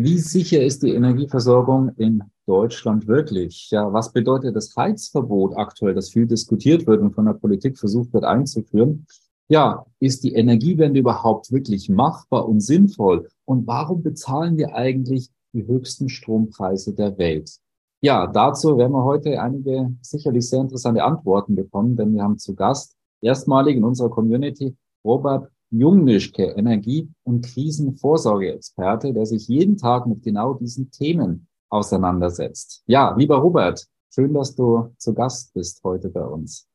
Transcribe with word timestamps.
Wie 0.00 0.18
sicher 0.18 0.62
ist 0.62 0.84
die 0.84 0.94
Energieversorgung 0.94 1.90
in 1.96 2.22
Deutschland 2.46 3.08
wirklich? 3.08 3.68
Ja, 3.72 3.92
was 3.92 4.12
bedeutet 4.12 4.54
das 4.54 4.72
Heizverbot 4.76 5.56
aktuell, 5.56 5.92
das 5.92 6.10
viel 6.10 6.24
diskutiert 6.24 6.86
wird 6.86 7.00
und 7.00 7.16
von 7.16 7.24
der 7.24 7.32
Politik 7.32 7.76
versucht 7.76 8.12
wird 8.12 8.22
einzuführen? 8.22 9.06
Ja, 9.48 9.86
ist 9.98 10.22
die 10.22 10.34
Energiewende 10.34 11.00
überhaupt 11.00 11.50
wirklich 11.50 11.88
machbar 11.88 12.48
und 12.48 12.60
sinnvoll? 12.60 13.26
Und 13.44 13.66
warum 13.66 14.04
bezahlen 14.04 14.56
wir 14.56 14.72
eigentlich 14.72 15.30
die 15.52 15.66
höchsten 15.66 16.08
Strompreise 16.08 16.94
der 16.94 17.18
Welt? 17.18 17.58
Ja, 18.00 18.28
dazu 18.28 18.78
werden 18.78 18.92
wir 18.92 19.02
heute 19.02 19.42
einige 19.42 19.96
sicherlich 20.00 20.48
sehr 20.48 20.60
interessante 20.60 21.02
Antworten 21.02 21.56
bekommen, 21.56 21.96
denn 21.96 22.14
wir 22.14 22.22
haben 22.22 22.38
zu 22.38 22.54
Gast 22.54 22.94
erstmalig 23.20 23.76
in 23.76 23.82
unserer 23.82 24.10
Community 24.10 24.76
Robert 25.04 25.50
Jungnischke, 25.70 26.44
Energie- 26.44 27.08
und 27.24 27.44
Krisenvorsorgeexperte, 27.44 29.12
der 29.12 29.26
sich 29.26 29.48
jeden 29.48 29.76
Tag 29.76 30.06
mit 30.06 30.22
genau 30.22 30.54
diesen 30.54 30.90
Themen 30.90 31.46
auseinandersetzt. 31.68 32.82
Ja, 32.86 33.14
lieber 33.16 33.36
Robert, 33.36 33.86
schön, 34.10 34.32
dass 34.34 34.54
du 34.54 34.94
zu 34.96 35.14
Gast 35.14 35.52
bist 35.54 35.82
heute 35.84 36.08
bei 36.08 36.24
uns. 36.24 36.66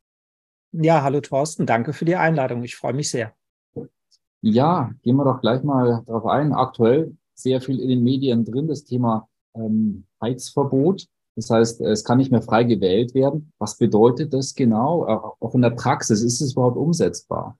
Ja, 0.71 1.03
hallo 1.03 1.21
Thorsten, 1.21 1.65
danke 1.65 1.93
für 1.93 2.05
die 2.05 2.15
Einladung. 2.15 2.63
Ich 2.63 2.75
freue 2.75 2.93
mich 2.93 3.09
sehr. 3.09 3.33
Ja, 4.41 4.91
gehen 5.01 5.15
wir 5.15 5.23
doch 5.23 5.39
gleich 5.39 5.63
mal 5.63 6.03
darauf 6.05 6.25
ein. 6.25 6.53
Aktuell 6.53 7.15
sehr 7.33 7.61
viel 7.61 7.79
in 7.79 7.89
den 7.89 8.03
Medien 8.03 8.43
drin, 8.43 8.67
das 8.67 8.83
Thema 8.83 9.29
ähm, 9.55 10.05
Heizverbot. 10.21 11.07
Das 11.35 11.49
heißt, 11.49 11.81
es 11.81 12.03
kann 12.03 12.19
nicht 12.19 12.31
mehr 12.31 12.41
frei 12.41 12.63
gewählt 12.63 13.15
werden. 13.15 13.53
Was 13.57 13.77
bedeutet 13.77 14.33
das 14.33 14.53
genau? 14.53 15.35
Auch 15.39 15.55
in 15.55 15.61
der 15.61 15.71
Praxis, 15.71 16.21
ist 16.21 16.41
es 16.41 16.53
überhaupt 16.53 16.77
umsetzbar? 16.77 17.57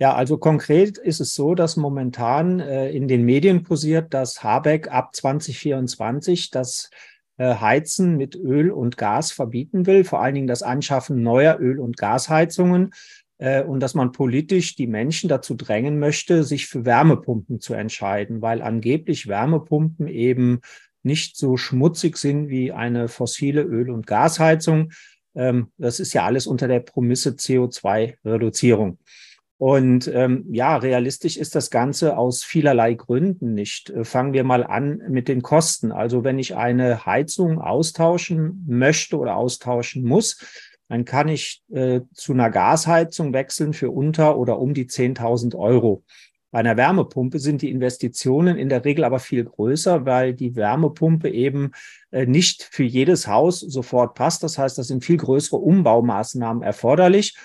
Ja, 0.00 0.14
also 0.14 0.38
konkret 0.38 0.96
ist 0.96 1.20
es 1.20 1.34
so, 1.34 1.54
dass 1.54 1.76
momentan 1.76 2.58
äh, 2.58 2.90
in 2.90 3.06
den 3.06 3.22
Medien 3.22 3.64
posiert, 3.64 4.14
dass 4.14 4.42
Habeck 4.42 4.90
ab 4.90 5.14
2024 5.14 6.48
das 6.48 6.88
äh, 7.36 7.56
Heizen 7.56 8.16
mit 8.16 8.34
Öl 8.34 8.70
und 8.70 8.96
Gas 8.96 9.30
verbieten 9.30 9.84
will, 9.84 10.04
vor 10.04 10.22
allen 10.22 10.34
Dingen 10.34 10.46
das 10.46 10.62
Anschaffen 10.62 11.22
neuer 11.22 11.58
Öl- 11.60 11.78
und 11.78 11.98
Gasheizungen 11.98 12.94
äh, 13.36 13.62
und 13.62 13.80
dass 13.80 13.92
man 13.92 14.10
politisch 14.10 14.74
die 14.74 14.86
Menschen 14.86 15.28
dazu 15.28 15.54
drängen 15.54 15.98
möchte, 15.98 16.44
sich 16.44 16.66
für 16.66 16.86
Wärmepumpen 16.86 17.60
zu 17.60 17.74
entscheiden, 17.74 18.40
weil 18.40 18.62
angeblich 18.62 19.28
Wärmepumpen 19.28 20.08
eben 20.08 20.60
nicht 21.02 21.36
so 21.36 21.58
schmutzig 21.58 22.16
sind 22.16 22.48
wie 22.48 22.72
eine 22.72 23.08
fossile 23.08 23.60
Öl- 23.60 23.90
und 23.90 24.06
Gasheizung. 24.06 24.92
Ähm, 25.34 25.72
das 25.76 26.00
ist 26.00 26.14
ja 26.14 26.24
alles 26.24 26.46
unter 26.46 26.68
der 26.68 26.80
Promisse 26.80 27.32
CO2-Reduzierung. 27.32 28.98
Und 29.60 30.08
ähm, 30.08 30.46
ja, 30.50 30.78
realistisch 30.78 31.36
ist 31.36 31.54
das 31.54 31.68
Ganze 31.68 32.16
aus 32.16 32.42
vielerlei 32.42 32.94
Gründen 32.94 33.52
nicht. 33.52 33.90
Äh, 33.90 34.04
fangen 34.04 34.32
wir 34.32 34.42
mal 34.42 34.64
an 34.64 35.02
mit 35.10 35.28
den 35.28 35.42
Kosten. 35.42 35.92
Also 35.92 36.24
wenn 36.24 36.38
ich 36.38 36.56
eine 36.56 37.04
Heizung 37.04 37.60
austauschen 37.60 38.64
möchte 38.66 39.18
oder 39.18 39.36
austauschen 39.36 40.02
muss, 40.02 40.38
dann 40.88 41.04
kann 41.04 41.28
ich 41.28 41.62
äh, 41.74 42.00
zu 42.14 42.32
einer 42.32 42.48
Gasheizung 42.48 43.34
wechseln 43.34 43.74
für 43.74 43.90
unter 43.90 44.38
oder 44.38 44.58
um 44.58 44.72
die 44.72 44.86
10.000 44.86 45.54
Euro. 45.54 46.04
Bei 46.50 46.60
einer 46.60 46.78
Wärmepumpe 46.78 47.38
sind 47.38 47.60
die 47.60 47.70
Investitionen 47.70 48.56
in 48.56 48.70
der 48.70 48.86
Regel 48.86 49.04
aber 49.04 49.18
viel 49.18 49.44
größer, 49.44 50.06
weil 50.06 50.32
die 50.32 50.56
Wärmepumpe 50.56 51.28
eben 51.28 51.72
äh, 52.12 52.24
nicht 52.24 52.62
für 52.62 52.84
jedes 52.84 53.26
Haus 53.26 53.60
sofort 53.60 54.14
passt. 54.14 54.42
Das 54.42 54.56
heißt, 54.56 54.78
das 54.78 54.88
sind 54.88 55.04
viel 55.04 55.18
größere 55.18 55.58
Umbaumaßnahmen 55.58 56.62
erforderlich. 56.62 57.36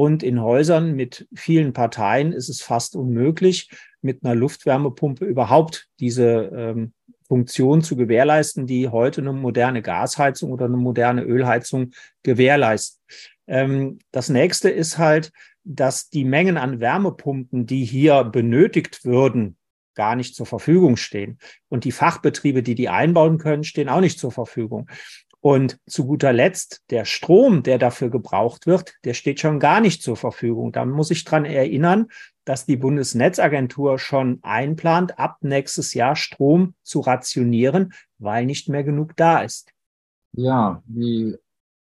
Und 0.00 0.22
in 0.22 0.40
Häusern 0.40 0.96
mit 0.96 1.28
vielen 1.34 1.74
Parteien 1.74 2.32
ist 2.32 2.48
es 2.48 2.62
fast 2.62 2.96
unmöglich, 2.96 3.68
mit 4.00 4.24
einer 4.24 4.34
Luftwärmepumpe 4.34 5.26
überhaupt 5.26 5.88
diese 6.00 6.50
ähm, 6.56 6.94
Funktion 7.28 7.82
zu 7.82 7.96
gewährleisten, 7.96 8.66
die 8.66 8.88
heute 8.88 9.20
eine 9.20 9.34
moderne 9.34 9.82
Gasheizung 9.82 10.52
oder 10.52 10.64
eine 10.64 10.78
moderne 10.78 11.22
Ölheizung 11.22 11.90
gewährleisten. 12.22 12.98
Ähm, 13.46 13.98
das 14.10 14.30
nächste 14.30 14.70
ist 14.70 14.96
halt, 14.96 15.32
dass 15.64 16.08
die 16.08 16.24
Mengen 16.24 16.56
an 16.56 16.80
Wärmepumpen, 16.80 17.66
die 17.66 17.84
hier 17.84 18.24
benötigt 18.24 19.04
würden, 19.04 19.58
gar 19.94 20.16
nicht 20.16 20.34
zur 20.34 20.46
Verfügung 20.46 20.96
stehen. 20.96 21.36
Und 21.68 21.84
die 21.84 21.92
Fachbetriebe, 21.92 22.62
die 22.62 22.74
die 22.74 22.88
einbauen 22.88 23.36
können, 23.36 23.64
stehen 23.64 23.90
auch 23.90 24.00
nicht 24.00 24.18
zur 24.18 24.32
Verfügung. 24.32 24.88
Und 25.40 25.78
zu 25.86 26.06
guter 26.06 26.32
Letzt, 26.32 26.82
der 26.90 27.06
Strom, 27.06 27.62
der 27.62 27.78
dafür 27.78 28.10
gebraucht 28.10 28.66
wird, 28.66 28.94
der 29.04 29.14
steht 29.14 29.40
schon 29.40 29.58
gar 29.58 29.80
nicht 29.80 30.02
zur 30.02 30.16
Verfügung. 30.16 30.72
Da 30.72 30.84
muss 30.84 31.10
ich 31.10 31.24
dran 31.24 31.46
erinnern, 31.46 32.08
dass 32.44 32.66
die 32.66 32.76
Bundesnetzagentur 32.76 33.98
schon 33.98 34.40
einplant, 34.42 35.18
ab 35.18 35.38
nächstes 35.40 35.94
Jahr 35.94 36.16
Strom 36.16 36.74
zu 36.82 37.00
rationieren, 37.00 37.94
weil 38.18 38.44
nicht 38.44 38.68
mehr 38.68 38.84
genug 38.84 39.16
da 39.16 39.40
ist. 39.40 39.72
Ja, 40.32 40.82
wie 40.86 41.36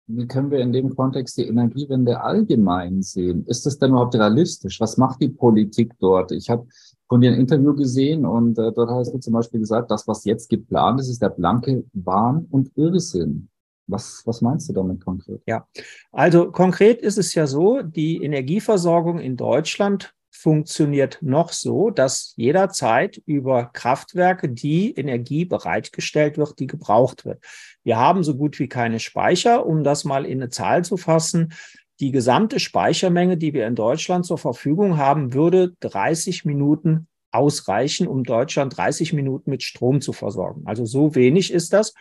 wie 0.08 0.26
können 0.26 0.52
wir 0.52 0.60
in 0.60 0.72
dem 0.72 0.94
Kontext 0.94 1.36
die 1.36 1.48
Energiewende 1.48 2.20
allgemein 2.20 3.02
sehen? 3.02 3.44
Ist 3.46 3.66
das 3.66 3.78
denn 3.78 3.90
überhaupt 3.90 4.14
realistisch? 4.14 4.80
Was 4.80 4.96
macht 4.96 5.20
die 5.20 5.28
Politik 5.28 5.94
dort? 5.98 6.30
Ich 6.30 6.48
habe 6.48 6.68
von 7.08 7.20
dir 7.20 7.32
ein 7.32 7.40
Interview 7.40 7.74
gesehen 7.74 8.24
und 8.24 8.58
äh, 8.58 8.72
dort 8.72 8.90
hast 8.90 9.12
du 9.12 9.18
zum 9.18 9.32
Beispiel 9.32 9.60
gesagt, 9.60 9.90
das, 9.90 10.08
was 10.08 10.24
jetzt 10.24 10.48
geplant 10.48 11.00
ist, 11.00 11.08
ist 11.08 11.22
der 11.22 11.30
blanke 11.30 11.84
Wahn 11.92 12.46
und 12.50 12.76
Irrsinn. 12.76 13.48
Was, 13.88 14.22
was 14.24 14.40
meinst 14.40 14.68
du 14.68 14.72
damit 14.72 15.04
konkret? 15.04 15.40
Ja, 15.46 15.68
also 16.10 16.50
konkret 16.50 17.00
ist 17.00 17.18
es 17.18 17.34
ja 17.34 17.46
so, 17.46 17.82
die 17.82 18.22
Energieversorgung 18.22 19.20
in 19.20 19.36
Deutschland 19.36 20.12
funktioniert 20.36 21.18
noch 21.22 21.52
so, 21.52 21.90
dass 21.90 22.34
jederzeit 22.36 23.16
über 23.26 23.70
Kraftwerke 23.72 24.48
die 24.48 24.92
Energie 24.94 25.44
bereitgestellt 25.44 26.36
wird, 26.36 26.58
die 26.58 26.66
gebraucht 26.66 27.24
wird. 27.24 27.42
Wir 27.84 27.96
haben 27.96 28.22
so 28.22 28.36
gut 28.36 28.58
wie 28.58 28.68
keine 28.68 29.00
Speicher, 29.00 29.64
um 29.64 29.82
das 29.82 30.04
mal 30.04 30.26
in 30.26 30.42
eine 30.42 30.50
Zahl 30.50 30.84
zu 30.84 30.96
fassen. 30.96 31.52
Die 32.00 32.10
gesamte 32.10 32.60
Speichermenge, 32.60 33.36
die 33.36 33.54
wir 33.54 33.66
in 33.66 33.74
Deutschland 33.74 34.26
zur 34.26 34.38
Verfügung 34.38 34.96
haben, 34.98 35.32
würde 35.32 35.74
30 35.80 36.44
Minuten 36.44 37.08
ausreichen, 37.30 38.06
um 38.06 38.24
Deutschland 38.24 38.76
30 38.76 39.12
Minuten 39.12 39.50
mit 39.50 39.62
Strom 39.62 40.00
zu 40.00 40.12
versorgen. 40.12 40.62
Also 40.66 40.84
so 40.84 41.14
wenig 41.14 41.52
ist 41.52 41.72
das. 41.72 41.94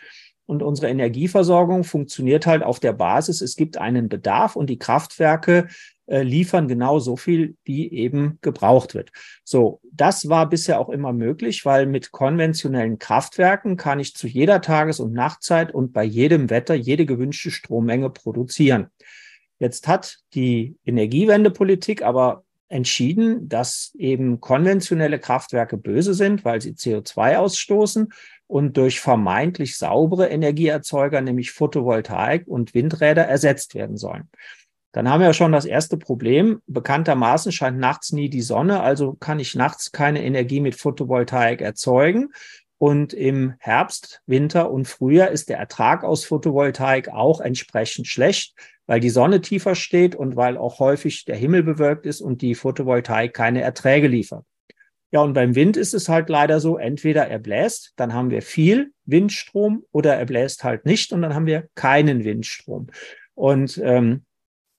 Und 0.46 0.62
unsere 0.62 0.88
Energieversorgung 0.88 1.82
funktioniert 1.82 2.46
halt 2.46 2.62
auf 2.62 2.78
der 2.78 2.92
Basis, 2.92 3.40
es 3.40 3.56
gibt 3.56 3.78
einen 3.78 4.08
Bedarf 4.08 4.54
und 4.54 4.70
die 4.70 4.78
Kraftwerke 4.78 5.66
äh, 6.06 6.22
liefern 6.22 6.68
genau 6.68 7.00
so 7.00 7.16
viel, 7.16 7.56
wie 7.64 7.90
eben 7.90 8.38
gebraucht 8.42 8.94
wird. 8.94 9.10
So, 9.42 9.80
das 9.90 10.28
war 10.28 10.48
bisher 10.48 10.78
auch 10.78 10.88
immer 10.88 11.12
möglich, 11.12 11.64
weil 11.64 11.86
mit 11.86 12.12
konventionellen 12.12 13.00
Kraftwerken 13.00 13.76
kann 13.76 13.98
ich 13.98 14.14
zu 14.14 14.28
jeder 14.28 14.60
Tages- 14.60 15.00
und 15.00 15.12
Nachtzeit 15.12 15.74
und 15.74 15.92
bei 15.92 16.04
jedem 16.04 16.48
Wetter 16.48 16.74
jede 16.74 17.06
gewünschte 17.06 17.50
Strommenge 17.50 18.10
produzieren. 18.10 18.86
Jetzt 19.58 19.88
hat 19.88 20.18
die 20.34 20.76
Energiewendepolitik 20.84 22.02
aber 22.02 22.44
entschieden, 22.68 23.48
dass 23.48 23.92
eben 23.96 24.40
konventionelle 24.40 25.18
Kraftwerke 25.18 25.76
böse 25.76 26.14
sind, 26.14 26.44
weil 26.44 26.60
sie 26.60 26.72
CO2 26.72 27.36
ausstoßen 27.36 28.12
und 28.48 28.76
durch 28.76 29.00
vermeintlich 29.00 29.76
saubere 29.76 30.28
Energieerzeuger, 30.28 31.20
nämlich 31.20 31.52
Photovoltaik 31.52 32.46
und 32.46 32.74
Windräder, 32.74 33.24
ersetzt 33.24 33.74
werden 33.74 33.96
sollen. 33.96 34.28
Dann 34.92 35.10
haben 35.10 35.20
wir 35.20 35.34
schon 35.34 35.52
das 35.52 35.66
erste 35.66 35.98
Problem. 35.98 36.62
Bekanntermaßen 36.66 37.52
scheint 37.52 37.78
nachts 37.78 38.12
nie 38.12 38.30
die 38.30 38.40
Sonne, 38.40 38.80
also 38.80 39.14
kann 39.14 39.38
ich 39.38 39.54
nachts 39.54 39.92
keine 39.92 40.24
Energie 40.24 40.60
mit 40.60 40.74
Photovoltaik 40.74 41.60
erzeugen. 41.60 42.32
Und 42.78 43.14
im 43.14 43.54
Herbst, 43.58 44.22
Winter 44.26 44.70
und 44.70 44.86
Frühjahr 44.86 45.30
ist 45.30 45.48
der 45.48 45.58
Ertrag 45.58 46.04
aus 46.04 46.24
Photovoltaik 46.24 47.08
auch 47.08 47.40
entsprechend 47.40 48.06
schlecht, 48.06 48.54
weil 48.86 49.00
die 49.00 49.10
Sonne 49.10 49.40
tiefer 49.40 49.74
steht 49.74 50.14
und 50.14 50.36
weil 50.36 50.58
auch 50.58 50.78
häufig 50.78 51.24
der 51.24 51.36
Himmel 51.36 51.62
bewölkt 51.62 52.04
ist 52.04 52.20
und 52.20 52.42
die 52.42 52.54
Photovoltaik 52.54 53.32
keine 53.32 53.62
Erträge 53.62 54.08
liefert. 54.08 54.44
Ja, 55.10 55.20
und 55.20 55.32
beim 55.32 55.54
Wind 55.54 55.78
ist 55.78 55.94
es 55.94 56.10
halt 56.10 56.28
leider 56.28 56.60
so, 56.60 56.76
entweder 56.76 57.26
er 57.26 57.38
bläst, 57.38 57.94
dann 57.96 58.12
haben 58.12 58.28
wir 58.30 58.42
viel 58.42 58.92
Windstrom 59.06 59.84
oder 59.90 60.14
er 60.14 60.26
bläst 60.26 60.62
halt 60.62 60.84
nicht 60.84 61.12
und 61.12 61.22
dann 61.22 61.34
haben 61.34 61.46
wir 61.46 61.68
keinen 61.74 62.24
Windstrom. 62.24 62.88
Und 63.34 63.80
ähm, 63.82 64.25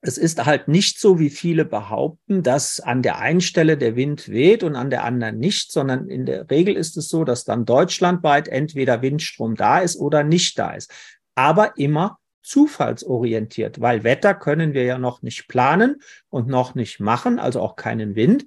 es 0.00 0.16
ist 0.16 0.44
halt 0.44 0.68
nicht 0.68 1.00
so, 1.00 1.18
wie 1.18 1.30
viele 1.30 1.64
behaupten, 1.64 2.42
dass 2.42 2.78
an 2.78 3.02
der 3.02 3.18
einen 3.18 3.40
Stelle 3.40 3.76
der 3.76 3.96
Wind 3.96 4.28
weht 4.28 4.62
und 4.62 4.76
an 4.76 4.90
der 4.90 5.04
anderen 5.04 5.38
nicht, 5.38 5.72
sondern 5.72 6.08
in 6.08 6.24
der 6.24 6.48
Regel 6.50 6.76
ist 6.76 6.96
es 6.96 7.08
so, 7.08 7.24
dass 7.24 7.44
dann 7.44 7.64
deutschlandweit 7.64 8.46
entweder 8.48 9.02
Windstrom 9.02 9.56
da 9.56 9.80
ist 9.80 9.96
oder 9.96 10.22
nicht 10.22 10.58
da 10.58 10.70
ist. 10.70 10.92
Aber 11.34 11.76
immer 11.76 12.18
zufallsorientiert, 12.42 13.80
weil 13.80 14.04
Wetter 14.04 14.34
können 14.34 14.72
wir 14.72 14.84
ja 14.84 14.98
noch 14.98 15.22
nicht 15.22 15.48
planen 15.48 16.00
und 16.30 16.48
noch 16.48 16.74
nicht 16.74 17.00
machen, 17.00 17.38
also 17.38 17.60
auch 17.60 17.76
keinen 17.76 18.14
Wind. 18.14 18.46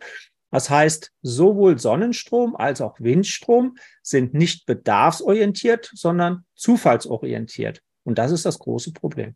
Das 0.51 0.69
heißt, 0.69 1.11
sowohl 1.21 1.79
Sonnenstrom 1.79 2.55
als 2.55 2.81
auch 2.81 2.99
Windstrom 2.99 3.77
sind 4.01 4.33
nicht 4.33 4.65
bedarfsorientiert, 4.65 5.91
sondern 5.93 6.45
zufallsorientiert. 6.55 7.81
Und 8.03 8.17
das 8.17 8.31
ist 8.31 8.45
das 8.45 8.59
große 8.59 8.91
Problem. 8.93 9.35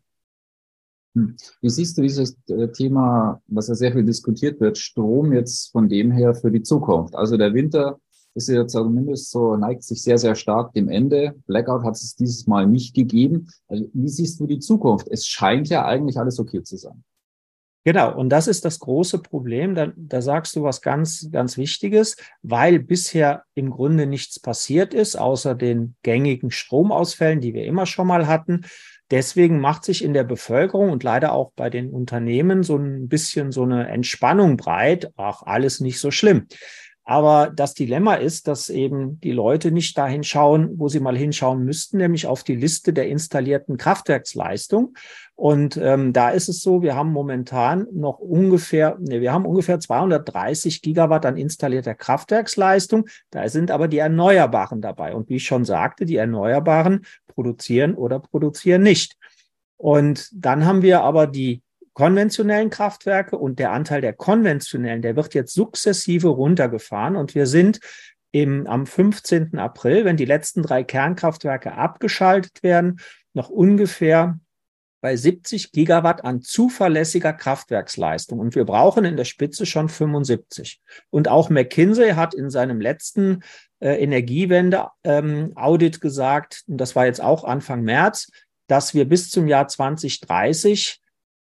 Hm. 1.16 1.34
Wie 1.62 1.70
siehst 1.70 1.96
du 1.96 2.02
dieses 2.02 2.36
äh, 2.48 2.68
Thema, 2.68 3.40
was 3.48 3.68
ja 3.68 3.74
sehr 3.74 3.92
viel 3.92 4.04
diskutiert 4.04 4.60
wird, 4.60 4.76
Strom 4.76 5.32
jetzt 5.32 5.72
von 5.72 5.88
dem 5.88 6.12
her 6.12 6.34
für 6.34 6.50
die 6.50 6.62
Zukunft? 6.62 7.16
Also 7.16 7.38
der 7.38 7.54
Winter 7.54 7.98
ist 8.34 8.50
ja 8.50 8.66
zumindest 8.66 9.30
so, 9.30 9.56
neigt 9.56 9.82
sich 9.82 10.02
sehr, 10.02 10.18
sehr 10.18 10.34
stark 10.34 10.74
dem 10.74 10.90
Ende. 10.90 11.34
Blackout 11.46 11.84
hat 11.84 11.94
es 11.94 12.16
dieses 12.16 12.46
Mal 12.46 12.66
nicht 12.66 12.94
gegeben. 12.94 13.48
Also 13.66 13.88
wie 13.94 14.08
siehst 14.08 14.38
du 14.38 14.46
die 14.46 14.58
Zukunft? 14.58 15.08
Es 15.10 15.26
scheint 15.26 15.70
ja 15.70 15.86
eigentlich 15.86 16.18
alles 16.18 16.38
okay 16.38 16.62
zu 16.62 16.76
sein. 16.76 17.02
Genau, 17.86 18.14
und 18.18 18.30
das 18.30 18.48
ist 18.48 18.64
das 18.64 18.80
große 18.80 19.20
Problem. 19.20 19.76
Da, 19.76 19.92
da 19.96 20.20
sagst 20.20 20.56
du 20.56 20.64
was 20.64 20.82
ganz, 20.82 21.30
ganz 21.30 21.56
Wichtiges, 21.56 22.16
weil 22.42 22.80
bisher 22.80 23.44
im 23.54 23.70
Grunde 23.70 24.06
nichts 24.06 24.40
passiert 24.40 24.92
ist, 24.92 25.16
außer 25.16 25.54
den 25.54 25.94
gängigen 26.02 26.50
Stromausfällen, 26.50 27.40
die 27.40 27.54
wir 27.54 27.64
immer 27.64 27.86
schon 27.86 28.08
mal 28.08 28.26
hatten. 28.26 28.62
Deswegen 29.10 29.60
macht 29.60 29.84
sich 29.84 30.02
in 30.02 30.14
der 30.14 30.24
Bevölkerung 30.24 30.90
und 30.90 31.04
leider 31.04 31.32
auch 31.32 31.52
bei 31.54 31.70
den 31.70 31.90
Unternehmen 31.90 32.62
so 32.62 32.76
ein 32.76 33.08
bisschen 33.08 33.52
so 33.52 33.62
eine 33.62 33.88
Entspannung 33.88 34.56
breit. 34.56 35.12
Ach, 35.16 35.42
alles 35.42 35.80
nicht 35.80 36.00
so 36.00 36.10
schlimm. 36.10 36.48
Aber 37.08 37.52
das 37.54 37.74
Dilemma 37.74 38.14
ist, 38.14 38.48
dass 38.48 38.68
eben 38.68 39.20
die 39.20 39.30
Leute 39.30 39.70
nicht 39.70 39.96
dahin 39.96 40.24
schauen, 40.24 40.72
wo 40.76 40.88
sie 40.88 40.98
mal 40.98 41.16
hinschauen 41.16 41.64
müssten, 41.64 41.98
nämlich 41.98 42.26
auf 42.26 42.42
die 42.42 42.56
Liste 42.56 42.92
der 42.92 43.06
installierten 43.06 43.76
Kraftwerksleistung. 43.76 44.96
Und 45.36 45.76
ähm, 45.76 46.12
da 46.12 46.30
ist 46.30 46.48
es 46.48 46.62
so, 46.62 46.82
wir 46.82 46.96
haben 46.96 47.12
momentan 47.12 47.86
noch 47.92 48.18
ungefähr, 48.18 48.96
nee, 48.98 49.20
wir 49.20 49.32
haben 49.32 49.46
ungefähr 49.46 49.78
230 49.78 50.82
Gigawatt 50.82 51.26
an 51.26 51.36
installierter 51.36 51.94
Kraftwerksleistung. 51.94 53.06
Da 53.30 53.48
sind 53.48 53.70
aber 53.70 53.86
die 53.86 53.98
Erneuerbaren 53.98 54.80
dabei. 54.80 55.14
Und 55.14 55.28
wie 55.28 55.36
ich 55.36 55.46
schon 55.46 55.64
sagte, 55.64 56.06
die 56.06 56.16
Erneuerbaren 56.16 57.06
produzieren 57.28 57.94
oder 57.94 58.18
produzieren 58.18 58.82
nicht. 58.82 59.16
Und 59.76 60.28
dann 60.34 60.64
haben 60.64 60.82
wir 60.82 61.02
aber 61.02 61.28
die 61.28 61.62
konventionellen 61.96 62.68
Kraftwerke 62.68 63.38
und 63.38 63.58
der 63.58 63.72
Anteil 63.72 64.02
der 64.02 64.12
konventionellen, 64.12 65.00
der 65.00 65.16
wird 65.16 65.32
jetzt 65.32 65.54
sukzessive 65.54 66.28
runtergefahren 66.28 67.16
und 67.16 67.34
wir 67.34 67.46
sind 67.46 67.80
im, 68.32 68.66
am 68.66 68.84
15. 68.84 69.56
April, 69.56 70.04
wenn 70.04 70.18
die 70.18 70.26
letzten 70.26 70.62
drei 70.62 70.84
Kernkraftwerke 70.84 71.72
abgeschaltet 71.72 72.62
werden, 72.62 73.00
noch 73.32 73.48
ungefähr 73.48 74.38
bei 75.00 75.16
70 75.16 75.72
Gigawatt 75.72 76.22
an 76.22 76.42
zuverlässiger 76.42 77.32
Kraftwerksleistung. 77.32 78.40
Und 78.40 78.54
wir 78.54 78.66
brauchen 78.66 79.06
in 79.06 79.16
der 79.16 79.24
Spitze 79.24 79.64
schon 79.64 79.88
75. 79.88 80.82
Und 81.08 81.28
auch 81.28 81.48
McKinsey 81.48 82.10
hat 82.10 82.34
in 82.34 82.50
seinem 82.50 82.78
letzten 82.78 83.42
äh, 83.80 83.94
Energiewende-Audit 84.02 85.94
ähm, 85.94 86.00
gesagt, 86.00 86.62
und 86.66 86.76
das 86.76 86.94
war 86.94 87.06
jetzt 87.06 87.22
auch 87.22 87.44
Anfang 87.44 87.80
März, 87.84 88.30
dass 88.66 88.92
wir 88.92 89.08
bis 89.08 89.30
zum 89.30 89.48
Jahr 89.48 89.66
2030 89.66 91.00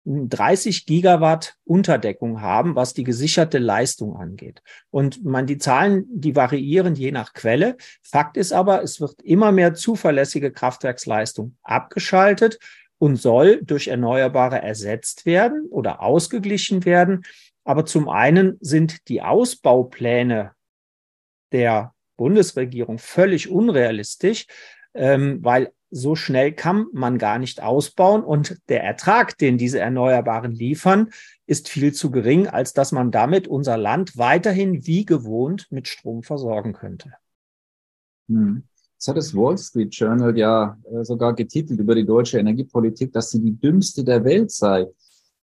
30 0.07 0.85
Gigawatt 0.85 1.57
Unterdeckung 1.65 2.41
haben, 2.41 2.75
was 2.75 2.93
die 2.93 3.03
gesicherte 3.03 3.57
Leistung 3.57 4.15
angeht. 4.15 4.61
Und 4.89 5.25
man, 5.25 5.45
die 5.45 5.57
Zahlen, 5.57 6.05
die 6.09 6.35
variieren 6.35 6.95
je 6.95 7.11
nach 7.11 7.33
Quelle. 7.33 7.75
Fakt 8.01 8.37
ist 8.37 8.53
aber, 8.53 8.83
es 8.83 9.01
wird 9.01 9.21
immer 9.21 9.51
mehr 9.51 9.73
zuverlässige 9.73 10.51
Kraftwerksleistung 10.51 11.57
abgeschaltet 11.61 12.57
und 12.99 13.17
soll 13.17 13.61
durch 13.61 13.89
Erneuerbare 13.89 14.61
ersetzt 14.61 15.25
werden 15.25 15.67
oder 15.69 16.01
ausgeglichen 16.01 16.85
werden. 16.85 17.23
Aber 17.65 17.85
zum 17.85 18.07
einen 18.07 18.57
sind 18.61 19.09
die 19.09 19.21
Ausbaupläne 19.21 20.53
der 21.51 21.93
Bundesregierung 22.15 22.97
völlig 22.97 23.49
unrealistisch, 23.49 24.45
ähm, 24.93 25.39
weil 25.43 25.73
so 25.89 26.15
schnell 26.15 26.51
kann 26.53 26.87
man 26.91 27.17
gar 27.17 27.39
nicht 27.39 27.61
ausbauen 27.61 28.23
und 28.23 28.57
der 28.69 28.83
Ertrag, 28.83 29.37
den 29.37 29.57
diese 29.57 29.79
Erneuerbaren 29.79 30.51
liefern, 30.51 31.11
ist 31.45 31.69
viel 31.69 31.93
zu 31.93 32.11
gering, 32.11 32.47
als 32.47 32.73
dass 32.73 32.91
man 32.91 33.11
damit 33.11 33.47
unser 33.47 33.77
Land 33.77 34.17
weiterhin 34.17 34.85
wie 34.85 35.05
gewohnt 35.05 35.67
mit 35.69 35.87
Strom 35.87 36.23
versorgen 36.23 36.73
könnte. 36.73 37.13
Hm. 38.27 38.63
Das 38.97 39.07
hat 39.07 39.17
das 39.17 39.35
Wall 39.35 39.57
Street 39.57 39.93
Journal 39.93 40.35
ja 40.37 40.77
äh, 40.91 41.03
sogar 41.03 41.33
getitelt 41.33 41.79
über 41.79 41.93
die 41.93 42.05
deutsche 42.05 42.39
Energiepolitik, 42.39 43.13
dass 43.13 43.29
sie 43.29 43.39
die 43.39 43.57
dümmste 43.57 44.03
der 44.03 44.23
Welt 44.25 44.51
sei. 44.51 44.87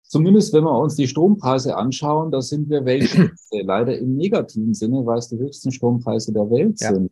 Zumindest 0.05 0.52
wenn 0.52 0.64
wir 0.64 0.79
uns 0.79 0.94
die 0.94 1.08
Strompreise 1.08 1.76
anschauen, 1.76 2.31
da 2.31 2.40
sind 2.40 2.70
wir 2.70 2.84
welche 2.84 3.32
leider 3.50 3.99
im 3.99 4.17
negativen 4.17 4.75
Sinne, 4.75 5.05
weil 5.05 5.19
es 5.19 5.29
die 5.29 5.38
höchsten 5.38 5.73
Strompreise 5.73 6.32
der 6.32 6.49
Welt 6.50 6.81
ja. 6.81 6.94
sind 6.94 7.11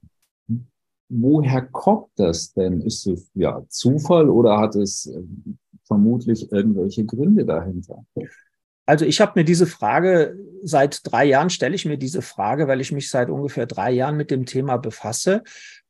woher 1.10 1.62
kommt 1.62 2.08
das 2.16 2.52
denn? 2.54 2.80
Ist 2.80 3.06
es 3.06 3.30
ja 3.34 3.62
Zufall 3.68 4.30
oder 4.30 4.58
hat 4.58 4.76
es 4.76 5.06
äh, 5.06 5.20
vermutlich 5.84 6.50
irgendwelche 6.50 7.04
Gründe 7.04 7.44
dahinter? 7.44 8.04
Also 8.86 9.04
ich 9.04 9.20
habe 9.20 9.32
mir 9.36 9.44
diese 9.44 9.66
Frage 9.66 10.36
seit 10.62 11.00
drei 11.04 11.24
Jahren 11.24 11.50
stelle 11.50 11.74
ich 11.74 11.84
mir 11.84 11.96
diese 11.96 12.22
Frage, 12.22 12.68
weil 12.68 12.80
ich 12.80 12.92
mich 12.92 13.10
seit 13.10 13.30
ungefähr 13.30 13.66
drei 13.66 13.90
Jahren 13.90 14.16
mit 14.16 14.30
dem 14.30 14.46
Thema 14.46 14.76
befasse. 14.78 15.42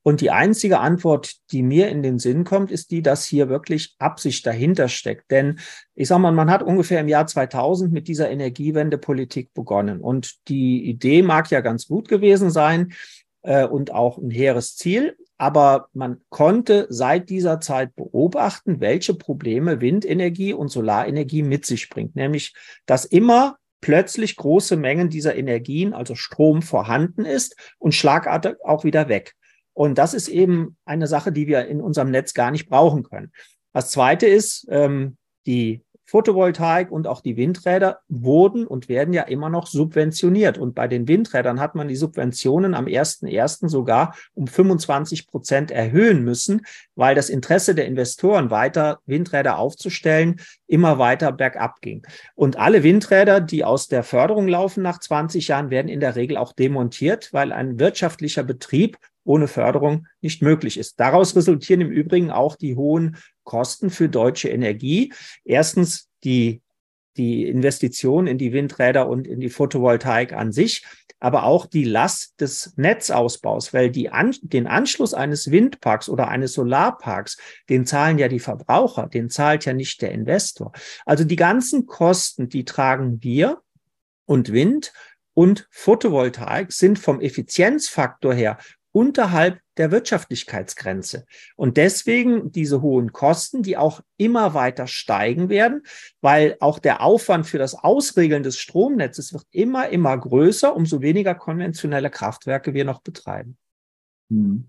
Und 0.03 0.23
die 0.23 0.31
einzige 0.31 0.81
Antwort, 0.81 1.37
die 1.53 1.63
mir 1.63 1.89
in 1.89 2.03
den 2.03 2.19
Sinn 2.19 2.45
kommt, 2.45 2.71
ist 2.71 2.91
die, 2.91 3.03
dass 3.03 3.27
hier 3.27 3.51
wirklich 3.51 3.97
Absicht 3.99 4.47
dahinter 4.47 4.89
steckt. 4.89 5.31
Denn 5.31 5.59
ich 5.95 6.09
sage 6.09 6.23
mal, 6.23 6.33
man 6.33 6.51
hat 6.51 6.63
ungefähr 6.63 7.01
im 7.01 7.09
Jahr 7.09 7.27
2000 7.27 7.93
mit 7.93 8.09
dieser 8.09 8.31
Energiewendepolitik 8.31 9.53
begonnen. 9.53 10.01
Und 10.01 10.49
die 10.49 10.89
Idee 10.89 11.23
mag 11.23 11.51
ja 11.51 11.61
ganz 11.61 11.87
gut 11.87 12.09
gewesen 12.09 12.51
sein 12.51 12.93
äh, 13.43 13.65
und 13.67 13.93
auch 13.93 14.19
ein 14.19 14.31
hehres 14.31 14.77
Ziel. 14.77 15.17
Aber 15.39 15.89
man 15.95 16.21
konnte 16.29 16.87
seit 16.91 17.31
dieser 17.31 17.61
Zeit 17.61 17.95
beobachten, 17.97 18.81
welche 18.81 19.15
Probleme 19.15 19.81
Windenergie 19.81 20.53
und 20.53 20.69
Solarenergie 20.69 21.43
mit 21.43 21.65
sich 21.65 21.89
bringt. 21.89 22.15
Nämlich, 22.15 22.55
dass 22.85 23.07
immer 23.07 23.57
plötzlich 23.81 24.37
große 24.37 24.77
Mengen 24.77 25.09
dieser 25.09 25.37
Energien, 25.37 25.95
also 25.95 26.15
Strom, 26.15 26.61
vorhanden 26.61 27.25
ist 27.25 27.57
und 27.79 27.95
schlagartig 27.95 28.57
auch 28.65 28.85
wieder 28.85 29.09
weg. 29.09 29.35
Und 29.73 29.97
das 29.97 30.13
ist 30.13 30.29
eben 30.29 30.77
eine 30.85 31.07
Sache, 31.07 31.33
die 31.33 31.47
wir 31.47 31.67
in 31.67 31.81
unserem 31.81 32.11
Netz 32.11 32.35
gar 32.35 32.51
nicht 32.51 32.69
brauchen 32.69 33.05
können. 33.05 33.33
Das 33.73 33.91
Zweite 33.91 34.27
ist, 34.27 34.67
ähm, 34.69 35.17
die 35.47 35.83
Photovoltaik 36.11 36.91
und 36.91 37.07
auch 37.07 37.21
die 37.21 37.37
Windräder 37.37 38.01
wurden 38.09 38.67
und 38.67 38.89
werden 38.89 39.15
ja 39.15 39.23
immer 39.23 39.49
noch 39.49 39.69
subventioniert. 39.69 40.59
Und 40.59 40.75
bei 40.75 40.89
den 40.89 41.07
Windrädern 41.07 41.61
hat 41.61 41.77
man 41.77 41.87
die 41.87 41.95
Subventionen 41.95 42.75
am 42.75 42.87
1.1. 42.87 43.69
sogar 43.69 44.17
um 44.35 44.49
25 44.49 45.29
Prozent 45.29 45.71
erhöhen 45.71 46.25
müssen, 46.25 46.63
weil 46.97 47.15
das 47.15 47.29
Interesse 47.29 47.77
der 47.77 47.87
Investoren, 47.87 48.51
weiter 48.51 48.99
Windräder 49.07 49.57
aufzustellen, 49.59 50.41
immer 50.67 50.99
weiter 50.99 51.31
bergab 51.31 51.81
ging. 51.81 52.05
Und 52.35 52.59
alle 52.59 52.83
Windräder, 52.83 53.41
die 53.41 53.65
aus 53.65 53.87
der 53.87 54.03
Förderung 54.03 54.49
laufen 54.49 54.83
nach 54.83 54.99
20 54.99 55.47
Jahren, 55.47 55.71
werden 55.71 55.89
in 55.89 56.01
der 56.01 56.17
Regel 56.17 56.37
auch 56.39 56.53
demontiert, 56.53 57.33
weil 57.33 57.53
ein 57.53 57.79
wirtschaftlicher 57.79 58.43
Betrieb 58.43 58.99
ohne 59.23 59.47
Förderung 59.47 60.07
nicht 60.21 60.43
möglich 60.43 60.77
ist. 60.77 60.99
Daraus 60.99 61.37
resultieren 61.37 61.83
im 61.83 61.91
Übrigen 61.91 62.31
auch 62.31 62.57
die 62.57 62.75
hohen 62.75 63.17
Kosten 63.51 63.91
für 63.91 64.09
deutsche 64.09 64.49
Energie. 64.49 65.13
Erstens 65.45 66.09
die, 66.23 66.63
die 67.17 67.49
Investition 67.49 68.29
in 68.29 68.39
die 68.39 68.53
Windräder 68.53 69.09
und 69.09 69.27
in 69.27 69.41
die 69.41 69.49
Photovoltaik 69.51 70.33
an 70.33 70.53
sich, 70.53 70.85
aber 71.19 71.43
auch 71.43 71.67
die 71.67 71.83
Last 71.83 72.41
des 72.41 72.75
Netzausbaus, 72.77 73.75
weil 73.75 73.91
die 73.91 74.09
an, 74.09 74.37
den 74.41 74.69
Anschluss 74.69 75.15
eines 75.15 75.51
Windparks 75.51 76.09
oder 76.09 76.29
eines 76.29 76.53
Solarparks, 76.53 77.39
den 77.69 77.87
zahlen 77.87 78.19
ja 78.19 78.29
die 78.29 78.39
Verbraucher, 78.39 79.09
den 79.09 79.31
zahlt 79.31 79.65
ja 79.65 79.73
nicht 79.73 80.01
der 80.01 80.13
Investor. 80.13 80.71
Also 81.05 81.25
die 81.25 81.35
ganzen 81.35 81.87
Kosten, 81.87 82.49
die 82.49 82.65
tragen 82.65 83.21
wir 83.21 83.61
und 84.27 84.53
Wind 84.53 84.93
und 85.35 85.67
Photovoltaik 85.73 86.71
sind 86.71 87.01
vom 87.01 87.21
Effizienzfaktor 87.21 88.33
her 88.33 88.59
unterhalb 88.93 89.59
der 89.81 89.91
Wirtschaftlichkeitsgrenze. 89.91 91.25
Und 91.57 91.79
deswegen 91.79 92.53
diese 92.53 92.83
hohen 92.83 93.13
Kosten, 93.13 93.63
die 93.63 93.79
auch 93.79 94.03
immer 94.19 94.53
weiter 94.53 94.87
steigen 94.87 95.49
werden, 95.49 95.83
weil 96.21 96.57
auch 96.61 96.79
der 96.79 97.03
Aufwand 97.03 97.47
für 97.47 97.59
das 97.59 97.75
Ausregeln 97.75 98.43
des 98.43 98.59
Stromnetzes 98.59 99.33
wird 99.33 99.45
immer, 99.51 99.89
immer 99.89 100.17
größer, 100.17 100.77
umso 100.77 101.01
weniger 101.01 101.35
konventionelle 101.35 102.11
Kraftwerke 102.11 102.75
wir 102.75 102.85
noch 102.85 103.01
betreiben. 103.01 103.57
Hm. 104.31 104.67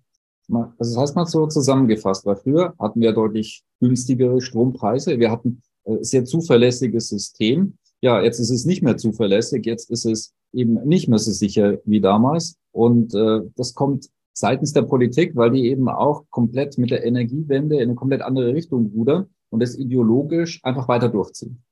Also 0.50 0.96
das 0.96 0.98
heißt 0.98 1.16
mal 1.16 1.26
so 1.26 1.48
zusammengefasst, 1.48 2.26
weil 2.26 2.38
früher 2.38 2.74
hatten 2.80 3.02
wir 3.02 3.14
deutlich 3.14 3.64
günstigere 3.80 4.42
Strompreise. 4.42 5.20
Wir 5.20 5.30
hatten 5.30 5.62
äh, 5.84 5.98
sehr 6.02 6.26
zuverlässiges 6.26 7.10
System. 7.10 7.78
Ja, 8.02 8.22
jetzt 8.22 8.40
ist 8.40 8.50
es 8.50 8.66
nicht 8.66 8.82
mehr 8.82 8.98
zuverlässig, 8.98 9.66
jetzt 9.66 9.92
ist 9.92 10.06
es 10.06 10.34
eben 10.54 10.74
nicht 10.86 11.08
mehr 11.08 11.20
so 11.20 11.32
sicher 11.32 11.80
wie 11.86 12.02
damals. 12.02 12.58
Und 12.72 13.14
äh, 13.14 13.42
das 13.56 13.74
kommt 13.74 14.10
seitens 14.34 14.74
der 14.74 14.84
Politik, 14.84 15.36
weil 15.36 15.52
die 15.52 15.68
eben 15.68 15.90
auch 15.90 16.26
komplett 16.30 16.78
mit 16.78 16.92
der 16.92 17.04
Energiewende 17.04 17.76
in 17.76 17.84
eine 17.84 17.96
komplett 17.96 18.22
andere 18.22 18.54
Richtung 18.54 18.92
rudern 18.96 19.28
und 19.50 19.62
es 19.62 19.78
ideologisch 19.78 20.60
einfach 20.64 20.88
weiter 20.88 21.10
durchziehen. 21.10 21.64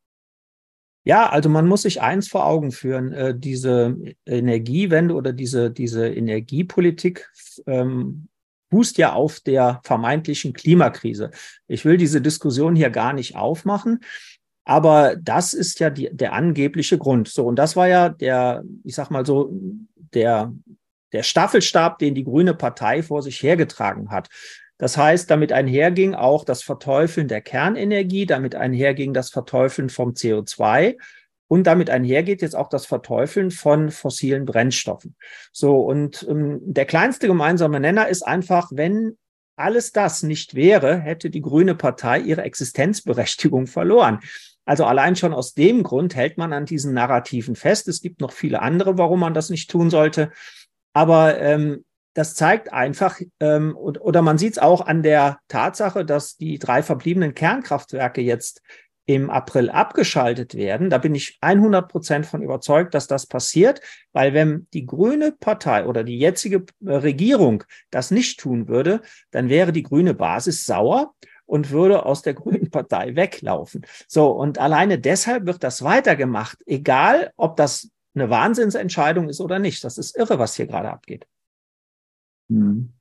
Ja, 1.05 1.29
also 1.29 1.49
man 1.49 1.67
muss 1.67 1.83
sich 1.83 2.01
eins 2.01 2.27
vor 2.27 2.45
Augen 2.45 2.71
führen, 2.71 3.13
äh, 3.13 3.37
diese 3.37 3.97
Energiewende 4.25 5.15
oder 5.15 5.33
diese, 5.33 5.71
diese 5.71 6.07
Energiepolitik 6.07 7.31
ähm, 7.65 8.27
fußt 8.69 8.97
ja 8.97 9.13
auf 9.13 9.39
der 9.39 9.79
vermeintlichen 9.83 10.53
Klimakrise. 10.53 11.31
Ich 11.67 11.85
will 11.85 11.97
diese 11.97 12.21
Diskussion 12.21 12.75
hier 12.75 12.89
gar 12.89 13.13
nicht 13.13 13.35
aufmachen, 13.35 14.01
aber 14.65 15.15
das 15.15 15.53
ist 15.53 15.79
ja 15.79 15.89
die, 15.89 16.09
der 16.11 16.33
angebliche 16.33 16.97
Grund. 16.97 17.27
So, 17.27 17.45
und 17.45 17.55
das 17.55 17.75
war 17.75 17.87
ja 17.87 18.09
der, 18.09 18.63
ich 18.83 18.93
sag 18.93 19.09
mal 19.09 19.25
so, 19.25 19.51
der, 20.13 20.53
der 21.11 21.23
Staffelstab, 21.23 21.99
den 21.99 22.15
die 22.15 22.23
Grüne 22.23 22.53
Partei 22.53 23.03
vor 23.03 23.21
sich 23.21 23.41
hergetragen 23.41 24.11
hat. 24.11 24.29
Das 24.77 24.97
heißt, 24.97 25.29
damit 25.29 25.51
einherging 25.51 26.15
auch 26.15 26.45
das 26.45 26.63
Verteufeln 26.63 27.27
der 27.27 27.41
Kernenergie, 27.41 28.25
damit 28.25 28.55
einherging 28.55 29.13
das 29.13 29.29
Verteufeln 29.29 29.89
vom 29.89 30.11
CO2 30.11 30.95
und 31.49 31.67
damit 31.67 31.89
einhergeht 31.89 32.41
jetzt 32.41 32.55
auch 32.55 32.69
das 32.69 32.85
Verteufeln 32.85 33.51
von 33.51 33.91
fossilen 33.91 34.45
Brennstoffen. 34.45 35.15
So, 35.51 35.81
und 35.81 36.25
ähm, 36.29 36.59
der 36.61 36.85
kleinste 36.85 37.27
gemeinsame 37.27 37.79
Nenner 37.79 38.07
ist 38.07 38.21
einfach, 38.21 38.69
wenn 38.71 39.17
alles 39.57 39.91
das 39.91 40.23
nicht 40.23 40.55
wäre, 40.55 40.97
hätte 40.97 41.29
die 41.29 41.41
Grüne 41.41 41.75
Partei 41.75 42.19
ihre 42.19 42.43
Existenzberechtigung 42.43 43.67
verloren. 43.67 44.19
Also 44.63 44.85
allein 44.85 45.15
schon 45.15 45.33
aus 45.33 45.53
dem 45.55 45.83
Grund 45.83 46.15
hält 46.15 46.37
man 46.37 46.53
an 46.53 46.65
diesen 46.65 46.93
Narrativen 46.93 47.55
fest. 47.55 47.87
Es 47.87 48.01
gibt 48.01 48.21
noch 48.21 48.31
viele 48.31 48.61
andere, 48.61 48.97
warum 48.97 49.19
man 49.19 49.33
das 49.33 49.49
nicht 49.49 49.69
tun 49.69 49.89
sollte. 49.89 50.31
Aber 50.93 51.39
ähm, 51.39 51.85
das 52.13 52.35
zeigt 52.35 52.73
einfach, 52.73 53.19
ähm, 53.39 53.75
oder 53.77 54.21
man 54.21 54.37
sieht 54.37 54.53
es 54.53 54.59
auch 54.59 54.81
an 54.81 55.03
der 55.03 55.39
Tatsache, 55.47 56.05
dass 56.05 56.37
die 56.37 56.59
drei 56.59 56.83
verbliebenen 56.83 57.33
Kernkraftwerke 57.33 58.21
jetzt 58.21 58.61
im 59.05 59.31
April 59.31 59.71
abgeschaltet 59.71 60.53
werden. 60.53 60.91
Da 60.91 60.99
bin 60.99 61.15
ich 61.15 61.39
100 61.41 61.89
Prozent 61.89 62.25
von 62.27 62.43
überzeugt, 62.43 62.93
dass 62.93 63.07
das 63.07 63.25
passiert, 63.25 63.81
weil 64.11 64.35
wenn 64.35 64.67
die 64.73 64.85
Grüne 64.85 65.31
Partei 65.31 65.85
oder 65.85 66.03
die 66.03 66.19
jetzige 66.19 66.65
äh, 66.85 66.93
Regierung 66.93 67.63
das 67.89 68.11
nicht 68.11 68.39
tun 68.39 68.67
würde, 68.67 69.01
dann 69.31 69.49
wäre 69.49 69.71
die 69.71 69.81
grüne 69.81 70.13
Basis 70.13 70.63
sauer 70.63 71.15
und 71.47 71.71
würde 71.71 72.05
aus 72.05 72.21
der 72.21 72.35
Grünen 72.35 72.69
Partei 72.69 73.15
weglaufen. 73.15 73.83
So, 74.07 74.29
und 74.29 74.59
alleine 74.59 74.99
deshalb 74.99 75.47
wird 75.47 75.63
das 75.63 75.83
weitergemacht, 75.83 76.59
egal 76.67 77.31
ob 77.35 77.55
das 77.55 77.89
eine 78.15 78.29
Wahnsinnsentscheidung 78.29 79.29
ist 79.29 79.41
oder 79.41 79.59
nicht. 79.59 79.83
Das 79.83 79.97
ist 79.97 80.17
irre, 80.17 80.39
was 80.39 80.55
hier 80.55 80.67
gerade 80.67 80.91
abgeht. 80.91 81.27
Hm. 82.49 82.93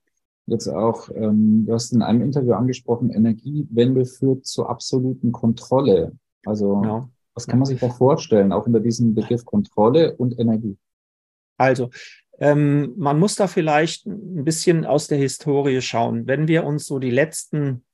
Jetzt 0.46 0.68
auch, 0.68 1.10
ähm, 1.14 1.66
du 1.66 1.74
hast 1.74 1.92
in 1.92 2.00
einem 2.00 2.22
Interview 2.22 2.52
angesprochen, 2.52 3.10
Energiewende 3.10 4.06
führt 4.06 4.46
zur 4.46 4.70
absoluten 4.70 5.30
Kontrolle. 5.30 6.12
Also 6.46 6.82
ja. 6.82 7.08
was 7.34 7.46
kann 7.46 7.58
man 7.58 7.66
sich 7.66 7.80
da 7.80 7.90
vorstellen, 7.90 8.52
auch 8.52 8.66
unter 8.66 8.80
diesem 8.80 9.14
Begriff 9.14 9.44
Kontrolle 9.44 10.16
und 10.16 10.38
Energie? 10.38 10.78
Also, 11.58 11.90
ähm, 12.38 12.94
man 12.96 13.18
muss 13.18 13.34
da 13.34 13.46
vielleicht 13.46 14.06
ein 14.06 14.44
bisschen 14.44 14.86
aus 14.86 15.06
der 15.08 15.18
Historie 15.18 15.82
schauen. 15.82 16.26
Wenn 16.26 16.48
wir 16.48 16.64
uns 16.64 16.86
so 16.86 16.98
die 16.98 17.10
letzten 17.10 17.84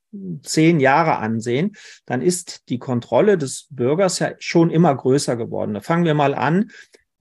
zehn 0.43 0.79
Jahre 0.79 1.19
ansehen, 1.19 1.73
dann 2.07 2.23
ist 2.23 2.69
die 2.69 2.79
Kontrolle 2.79 3.37
des 3.37 3.67
Bürgers 3.71 4.21
ja 4.21 4.33
schon 4.39 4.71
immer 4.71 4.95
größer 4.95 5.37
geworden. 5.37 5.75
Da 5.75 5.81
fangen 5.81 6.05
wir 6.05 6.15
mal 6.15 6.35
an 6.35 6.71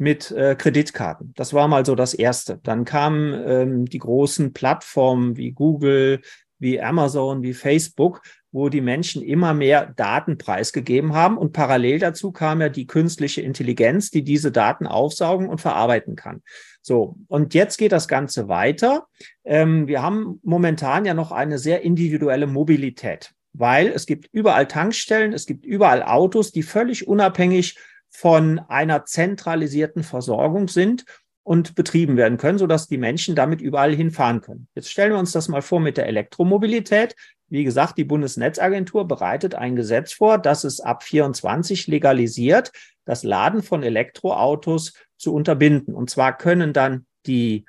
mit 0.04 0.32
äh, 0.32 0.56
Kreditkarten. 0.56 1.34
Das 1.38 1.54
war 1.54 1.70
mal 1.70 1.86
so 1.86 1.96
das 1.96 2.14
Erste. 2.14 2.60
Dann 2.62 2.84
kamen 2.84 3.34
ähm, 3.48 3.86
die 3.86 4.00
großen 4.00 4.52
Plattformen 4.52 5.38
wie 5.38 5.54
Google, 5.54 6.20
wie 6.60 6.82
Amazon, 6.82 7.42
wie 7.42 7.54
Facebook, 7.54 8.22
wo 8.52 8.68
die 8.68 8.82
Menschen 8.82 9.24
immer 9.24 9.54
mehr 9.54 9.94
Daten 9.96 10.38
preisgegeben 10.38 11.14
haben. 11.14 11.38
Und 11.38 11.54
parallel 11.54 12.00
dazu 12.00 12.34
kam 12.34 12.60
ja 12.60 12.68
die 12.68 12.86
künstliche 12.86 13.42
Intelligenz, 13.42 14.12
die 14.12 14.26
diese 14.26 14.52
Daten 14.52 14.88
aufsaugen 14.88 15.48
und 15.48 15.62
verarbeiten 15.62 16.18
kann. 16.18 16.42
So, 16.82 17.16
und 17.30 17.54
jetzt 17.54 17.78
geht 17.78 17.94
das 17.94 18.10
Ganze 18.10 18.50
weiter. 18.50 19.08
Ähm, 19.46 19.88
wir 19.88 20.02
haben 20.02 20.42
momentan 20.44 21.06
ja 21.06 21.14
noch 21.14 21.32
eine 21.32 21.60
sehr 21.60 21.82
individuelle 21.82 22.46
Mobilität, 22.46 23.32
weil 23.54 23.88
es 23.88 24.06
gibt 24.06 24.28
überall 24.34 24.68
Tankstellen, 24.68 25.32
es 25.32 25.46
gibt 25.46 25.66
überall 25.66 26.04
Autos, 26.04 26.52
die 26.52 26.64
völlig 26.64 27.08
unabhängig 27.08 27.78
von 28.14 28.60
einer 28.68 29.06
zentralisierten 29.06 30.04
Versorgung 30.04 30.68
sind 30.68 31.04
und 31.42 31.76
betrieben 31.76 32.16
werden 32.16 32.38
können, 32.38 32.58
sodass 32.58 32.88
die 32.88 32.98
Menschen 32.98 33.36
damit 33.36 33.60
überall 33.60 33.94
hinfahren 33.94 34.40
können. 34.42 34.68
Jetzt 34.76 34.92
stellen 34.92 35.12
wir 35.12 35.20
uns 35.20 35.34
das 35.34 35.50
mal 35.50 35.62
vor 35.62 35.80
mit 35.80 35.98
der 35.98 36.06
Elektromobilität. 36.08 37.16
Wie 37.50 37.64
gesagt, 37.64 37.98
die 37.98 38.06
Bundesnetzagentur 38.06 39.08
bereitet 39.08 39.56
ein 39.56 39.76
Gesetz 39.76 40.14
vor, 40.14 40.38
das 40.38 40.64
es 40.64 40.80
ab 40.80 41.04
24 41.04 41.88
legalisiert, 41.88 42.72
das 43.04 43.24
Laden 43.24 43.62
von 43.62 43.84
Elektroautos 43.84 44.94
zu 45.18 45.34
unterbinden. 45.34 45.94
Und 45.94 46.10
zwar 46.10 46.38
können 46.38 46.72
dann 46.72 47.06
die 47.26 47.66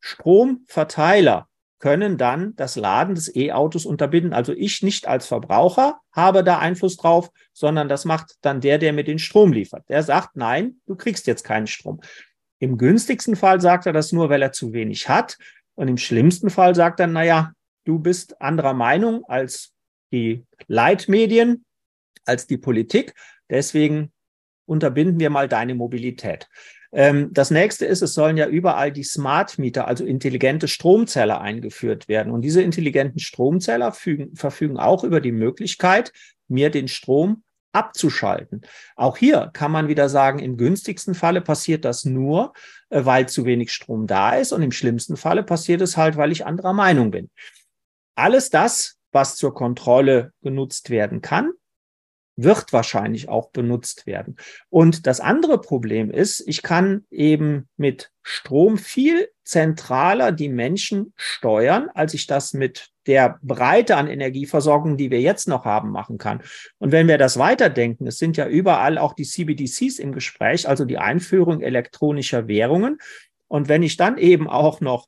Stromverteiler 0.00 1.48
können 1.84 2.16
dann 2.16 2.56
das 2.56 2.76
Laden 2.76 3.14
des 3.14 3.36
E-Autos 3.36 3.84
unterbinden. 3.84 4.32
Also 4.32 4.54
ich 4.54 4.82
nicht 4.82 5.06
als 5.06 5.26
Verbraucher 5.26 6.00
habe 6.12 6.42
da 6.42 6.58
Einfluss 6.58 6.96
drauf, 6.96 7.30
sondern 7.52 7.90
das 7.90 8.06
macht 8.06 8.36
dann 8.40 8.62
der, 8.62 8.78
der 8.78 8.94
mir 8.94 9.04
den 9.04 9.18
Strom 9.18 9.52
liefert. 9.52 9.86
Der 9.90 10.02
sagt, 10.02 10.34
nein, 10.34 10.76
du 10.86 10.96
kriegst 10.96 11.26
jetzt 11.26 11.44
keinen 11.44 11.66
Strom. 11.66 12.00
Im 12.58 12.78
günstigsten 12.78 13.36
Fall 13.36 13.60
sagt 13.60 13.84
er 13.84 13.92
das 13.92 14.12
nur, 14.12 14.30
weil 14.30 14.40
er 14.40 14.50
zu 14.50 14.72
wenig 14.72 15.10
hat. 15.10 15.36
Und 15.74 15.88
im 15.88 15.98
schlimmsten 15.98 16.48
Fall 16.48 16.74
sagt 16.74 17.00
er, 17.00 17.06
naja, 17.06 17.52
du 17.84 17.98
bist 17.98 18.40
anderer 18.40 18.72
Meinung 18.72 19.26
als 19.26 19.74
die 20.10 20.46
Leitmedien, 20.68 21.66
als 22.24 22.46
die 22.46 22.56
Politik. 22.56 23.12
Deswegen 23.50 24.10
unterbinden 24.64 25.20
wir 25.20 25.28
mal 25.28 25.48
deine 25.48 25.74
Mobilität. 25.74 26.48
Ähm, 26.94 27.30
das 27.32 27.50
nächste 27.50 27.86
ist, 27.86 28.02
es 28.02 28.14
sollen 28.14 28.36
ja 28.36 28.46
überall 28.46 28.92
die 28.92 29.02
Smart 29.02 29.58
Meter, 29.58 29.88
also 29.88 30.04
intelligente 30.04 30.68
Stromzähler 30.68 31.40
eingeführt 31.40 32.06
werden. 32.06 32.32
Und 32.32 32.42
diese 32.42 32.62
intelligenten 32.62 33.18
Stromzähler 33.18 33.90
fügen, 33.90 34.36
verfügen 34.36 34.78
auch 34.78 35.02
über 35.02 35.20
die 35.20 35.32
Möglichkeit, 35.32 36.12
mir 36.46 36.70
den 36.70 36.86
Strom 36.86 37.42
abzuschalten. 37.72 38.62
Auch 38.94 39.16
hier 39.16 39.50
kann 39.52 39.72
man 39.72 39.88
wieder 39.88 40.08
sagen, 40.08 40.38
im 40.38 40.56
günstigsten 40.56 41.14
Falle 41.14 41.40
passiert 41.40 41.84
das 41.84 42.04
nur, 42.04 42.52
äh, 42.90 43.04
weil 43.04 43.28
zu 43.28 43.44
wenig 43.44 43.72
Strom 43.72 44.06
da 44.06 44.36
ist 44.36 44.52
und 44.52 44.62
im 44.62 44.70
schlimmsten 44.70 45.16
Falle 45.16 45.42
passiert 45.42 45.80
es 45.80 45.96
halt, 45.96 46.16
weil 46.16 46.30
ich 46.30 46.46
anderer 46.46 46.72
Meinung 46.72 47.10
bin. 47.10 47.28
Alles 48.14 48.50
das, 48.50 48.96
was 49.10 49.34
zur 49.34 49.52
Kontrolle 49.52 50.32
genutzt 50.42 50.90
werden 50.90 51.20
kann, 51.20 51.50
wird 52.36 52.72
wahrscheinlich 52.72 53.28
auch 53.28 53.50
benutzt 53.50 54.06
werden. 54.06 54.36
Und 54.68 55.06
das 55.06 55.20
andere 55.20 55.60
Problem 55.60 56.10
ist, 56.10 56.42
ich 56.46 56.62
kann 56.62 57.04
eben 57.10 57.68
mit 57.76 58.10
Strom 58.22 58.78
viel 58.78 59.28
zentraler 59.44 60.32
die 60.32 60.48
Menschen 60.48 61.12
steuern, 61.16 61.88
als 61.94 62.14
ich 62.14 62.26
das 62.26 62.54
mit 62.54 62.88
der 63.06 63.38
Breite 63.42 63.96
an 63.96 64.08
Energieversorgung, 64.08 64.96
die 64.96 65.10
wir 65.10 65.20
jetzt 65.20 65.46
noch 65.46 65.64
haben, 65.64 65.90
machen 65.90 66.18
kann. 66.18 66.42
Und 66.78 66.90
wenn 66.90 67.06
wir 67.06 67.18
das 67.18 67.38
weiterdenken, 67.38 68.06
es 68.06 68.18
sind 68.18 68.36
ja 68.36 68.48
überall 68.48 68.98
auch 68.98 69.12
die 69.12 69.24
CBDCs 69.24 69.98
im 69.98 70.12
Gespräch, 70.12 70.66
also 70.68 70.84
die 70.84 70.98
Einführung 70.98 71.60
elektronischer 71.60 72.48
Währungen. 72.48 72.98
Und 73.46 73.68
wenn 73.68 73.82
ich 73.82 73.96
dann 73.96 74.16
eben 74.16 74.48
auch 74.48 74.80
noch 74.80 75.06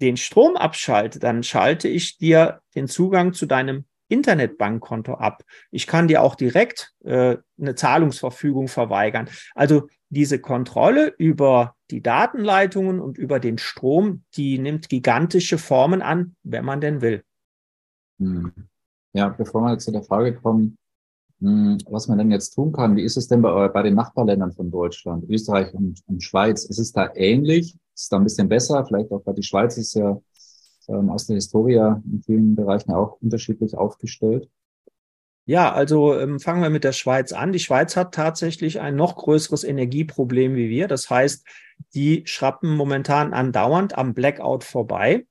den 0.00 0.16
Strom 0.16 0.56
abschalte, 0.56 1.20
dann 1.20 1.44
schalte 1.44 1.88
ich 1.88 2.18
dir 2.18 2.60
den 2.74 2.88
Zugang 2.88 3.32
zu 3.32 3.46
deinem 3.46 3.84
Internetbankkonto 4.08 5.14
ab. 5.14 5.42
Ich 5.70 5.86
kann 5.86 6.08
dir 6.08 6.22
auch 6.22 6.34
direkt 6.34 6.94
äh, 7.04 7.36
eine 7.58 7.74
Zahlungsverfügung 7.74 8.68
verweigern. 8.68 9.28
Also 9.54 9.88
diese 10.08 10.38
Kontrolle 10.38 11.14
über 11.18 11.74
die 11.90 12.02
Datenleitungen 12.02 13.00
und 13.00 13.18
über 13.18 13.40
den 13.40 13.58
Strom, 13.58 14.24
die 14.36 14.58
nimmt 14.58 14.88
gigantische 14.88 15.58
Formen 15.58 16.02
an, 16.02 16.36
wenn 16.42 16.64
man 16.64 16.80
denn 16.80 17.00
will. 17.00 17.24
Hm. 18.18 18.52
Ja, 19.12 19.28
bevor 19.28 19.62
wir 19.62 19.78
zu 19.78 19.92
der 19.92 20.02
Frage 20.02 20.34
kommen, 20.34 20.76
hm, 21.40 21.78
was 21.88 22.08
man 22.08 22.18
denn 22.18 22.30
jetzt 22.30 22.54
tun 22.54 22.72
kann, 22.72 22.96
wie 22.96 23.02
ist 23.02 23.16
es 23.16 23.28
denn 23.28 23.42
bei, 23.42 23.68
bei 23.68 23.82
den 23.82 23.94
Nachbarländern 23.94 24.52
von 24.52 24.70
Deutschland, 24.70 25.28
Österreich 25.28 25.74
und, 25.74 26.00
und 26.06 26.22
Schweiz? 26.22 26.64
Ist 26.64 26.78
es 26.78 26.92
da 26.92 27.10
ähnlich? 27.14 27.74
Ist 27.94 28.04
es 28.04 28.08
da 28.08 28.16
ein 28.16 28.24
bisschen 28.24 28.48
besser? 28.48 28.84
Vielleicht 28.86 29.10
auch, 29.10 29.22
weil 29.24 29.34
die 29.34 29.42
Schweiz 29.42 29.76
ist 29.76 29.94
ja 29.94 30.18
ähm, 30.88 31.10
aus 31.10 31.26
der 31.26 31.36
Historie 31.36 31.76
in 31.76 32.22
vielen 32.24 32.54
Bereichen 32.54 32.92
auch 32.92 33.18
unterschiedlich 33.20 33.76
aufgestellt? 33.76 34.48
Ja, 35.46 35.72
also 35.72 36.18
ähm, 36.18 36.40
fangen 36.40 36.62
wir 36.62 36.70
mit 36.70 36.84
der 36.84 36.92
Schweiz 36.92 37.32
an. 37.32 37.52
Die 37.52 37.58
Schweiz 37.58 37.96
hat 37.96 38.14
tatsächlich 38.14 38.80
ein 38.80 38.96
noch 38.96 39.16
größeres 39.16 39.62
Energieproblem 39.62 40.54
wie 40.54 40.70
wir. 40.70 40.88
Das 40.88 41.10
heißt, 41.10 41.46
die 41.94 42.22
schrappen 42.26 42.74
momentan 42.74 43.34
andauernd 43.34 43.98
am 43.98 44.14
Blackout 44.14 44.64
vorbei. 44.64 45.26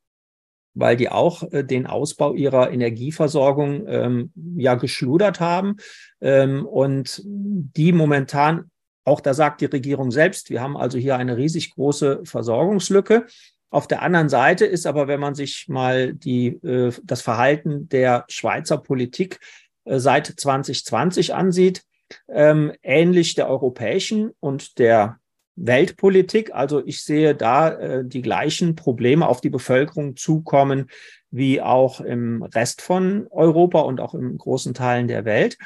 weil 0.75 0.97
die 0.97 1.09
auch 1.09 1.43
äh, 1.51 1.63
den 1.63 1.85
Ausbau 1.87 2.33
ihrer 2.33 2.71
Energieversorgung 2.71 3.85
ähm, 3.87 4.31
ja 4.57 4.75
geschludert 4.75 5.39
haben 5.39 5.77
ähm, 6.21 6.65
und 6.65 7.21
die 7.25 7.91
momentan, 7.91 8.71
auch 9.05 9.21
da 9.21 9.33
sagt 9.33 9.61
die 9.61 9.65
Regierung 9.65 10.11
selbst, 10.11 10.49
wir 10.49 10.61
haben 10.61 10.77
also 10.77 10.97
hier 10.97 11.17
eine 11.17 11.37
riesig 11.37 11.75
große 11.75 12.21
Versorgungslücke. 12.23 13.25
Auf 13.73 13.87
der 13.87 14.03
anderen 14.03 14.29
Seite 14.29 14.67
ist 14.67 14.85
aber, 14.85 15.07
wenn 15.07 15.19
man 15.19 15.33
sich 15.33 15.65
mal 15.67 16.13
die, 16.13 16.49
äh, 16.63 16.91
das 17.03 17.23
Verhalten 17.23 17.89
der 17.89 18.23
Schweizer 18.27 18.77
Politik 18.77 19.39
äh, 19.85 19.97
seit 19.97 20.27
2020 20.27 21.33
ansieht, 21.33 21.81
ähm, 22.29 22.71
ähnlich 22.83 23.33
der 23.33 23.49
europäischen 23.49 24.29
und 24.39 24.77
der 24.77 25.17
Weltpolitik. 25.55 26.53
Also 26.53 26.85
ich 26.85 27.03
sehe 27.03 27.33
da 27.33 27.69
äh, 27.69 28.05
die 28.05 28.21
gleichen 28.21 28.75
Probleme 28.75 29.27
auf 29.27 29.41
die 29.41 29.49
Bevölkerung 29.49 30.15
zukommen 30.17 30.91
wie 31.31 31.59
auch 31.59 31.99
im 31.99 32.43
Rest 32.43 32.83
von 32.83 33.25
Europa 33.31 33.79
und 33.79 33.99
auch 34.01 34.13
in 34.13 34.37
großen 34.37 34.75
Teilen 34.75 35.07
der 35.07 35.25
Welt. 35.25 35.57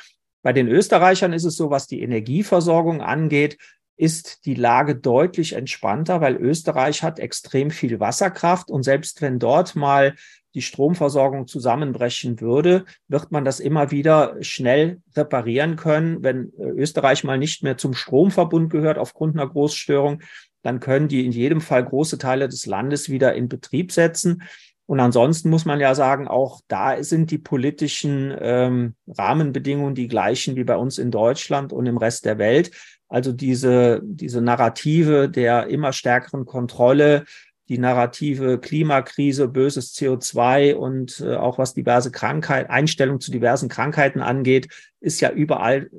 Bei 0.44 0.54
den 0.54 0.70
Österreichern 0.70 1.34
ist 1.34 1.44
es 1.44 1.58
so, 1.58 1.72
was 1.72 1.88
die 1.88 2.02
Energieversorgung 2.02 3.02
angeht, 3.02 3.58
ist 3.98 4.46
die 4.46 4.54
Lage 4.54 4.96
deutlich 4.96 5.54
entspannter, 5.54 6.22
weil 6.22 6.36
Österreich 6.36 7.04
hat 7.04 7.20
extrem 7.20 7.72
viel 7.72 8.00
Wasserkraft 8.00 8.70
und 8.70 8.84
selbst 8.84 9.22
wenn 9.22 9.40
dort 9.40 9.76
mal 9.76 10.16
die 10.54 10.62
Stromversorgung 10.62 11.46
zusammenbrechen 11.46 12.40
würde, 12.42 12.86
wird 13.08 13.32
man 13.32 13.46
das 13.46 13.60
immer 13.60 13.92
wieder 13.92 14.38
schnell 14.42 15.02
reparieren 15.16 15.76
können. 15.76 16.24
Wenn 16.24 16.52
äh, 16.58 16.70
Österreich 16.70 17.24
mal 17.24 17.38
nicht 17.38 17.64
mehr 17.64 17.78
zum 17.78 17.94
Stromverbund 17.94 18.72
gehört 18.72 18.98
aufgrund 18.98 19.36
einer 19.36 19.48
Großstörung, 19.48 20.22
dann 20.64 20.80
können 20.80 21.08
die 21.08 21.26
in 21.26 21.32
jedem 21.32 21.62
Fall 21.62 21.86
große 21.86 22.18
Teile 22.18 22.48
des 22.50 22.66
Landes 22.66 23.10
wieder 23.10 23.36
in 23.36 23.50
Betrieb 23.50 23.92
setzen. 23.92 24.42
Und 24.88 25.00
ansonsten 25.00 25.50
muss 25.50 25.66
man 25.66 25.80
ja 25.80 25.94
sagen, 25.96 26.28
auch 26.28 26.62
da 26.68 27.04
sind 27.04 27.30
die 27.30 27.38
politischen 27.38 28.36
ähm, 28.40 28.96
Rahmenbedingungen 29.06 29.96
die 29.96 30.08
gleichen 30.08 30.56
wie 30.56 30.64
bei 30.64 30.78
uns 30.78 30.98
in 30.98 31.12
Deutschland 31.12 31.74
und 31.74 31.86
im 31.86 31.98
Rest 31.98 32.26
der 32.26 32.38
Welt. 32.38 32.72
Also 33.10 33.32
diese, 33.32 34.02
diese 34.04 34.42
Narrative 34.42 35.30
der 35.30 35.68
immer 35.68 35.94
stärkeren 35.94 36.46
Kontrolle, 36.46 37.26
die 37.70 37.78
Narrative 37.78 38.60
Klimakrise, 38.60 39.48
böses 39.48 39.94
CO2 39.96 40.76
und 40.76 41.20
äh, 41.20 41.36
auch 41.36 41.58
was 41.58 41.74
diverse 41.74 42.12
Krankheit, 42.12 42.70
Einstellung 42.70 43.20
zu 43.20 43.32
diversen 43.32 43.70
Krankheiten 43.70 44.22
angeht, 44.22 44.70
ist 45.00 45.20
ja 45.22 45.32
überall 45.32 45.90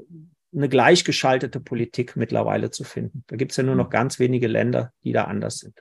eine 0.55 0.69
gleichgeschaltete 0.69 1.61
Politik 1.61 2.17
mittlerweile 2.17 2.71
zu 2.71 2.85
finden. 2.85 3.23
Da 3.27 3.37
gibt 3.37 3.51
es 3.51 3.59
ja 3.59 3.65
nur 3.65 3.75
noch 3.75 3.91
ganz 3.91 4.19
wenige 4.19 4.49
Länder, 4.49 4.93
die 5.05 5.13
da 5.13 5.25
anders 5.25 5.59
sind. 5.59 5.79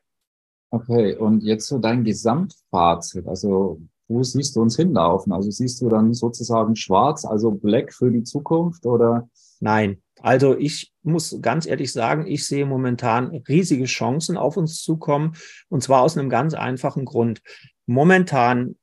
Okay, 0.70 1.16
und 1.16 1.44
jetzt 1.44 1.68
so 1.68 1.78
dein 1.78 2.04
Gesamtfazit. 2.04 3.26
Also 3.28 3.82
wo 4.10 4.24
siehst 4.24 4.56
du 4.56 4.62
uns 4.62 4.76
hinlaufen? 4.76 5.32
Also 5.32 5.52
siehst 5.52 5.82
du 5.82 5.90
dann 5.90 6.14
sozusagen 6.14 6.76
schwarz, 6.76 7.26
also 7.26 7.52
black 7.52 7.94
für 7.94 8.12
die 8.12 8.24
Zukunft 8.24 8.86
oder? 8.86 9.30
Nein, 9.60 10.02
also 10.22 10.58
ich 10.58 10.92
muss 11.04 11.38
ganz 11.42 11.66
ehrlich 11.66 11.92
sagen, 11.92 12.28
ich 12.28 12.46
sehe 12.46 12.66
momentan 12.66 13.30
riesige 13.48 13.86
Chancen 13.86 14.38
auf 14.38 14.58
uns 14.58 14.82
zukommen. 14.82 15.34
Und 15.70 15.84
zwar 15.84 16.02
aus 16.02 16.18
einem 16.18 16.30
ganz 16.30 16.54
einfachen 16.54 17.06
Grund. 17.06 17.42
Momentan 17.86 18.76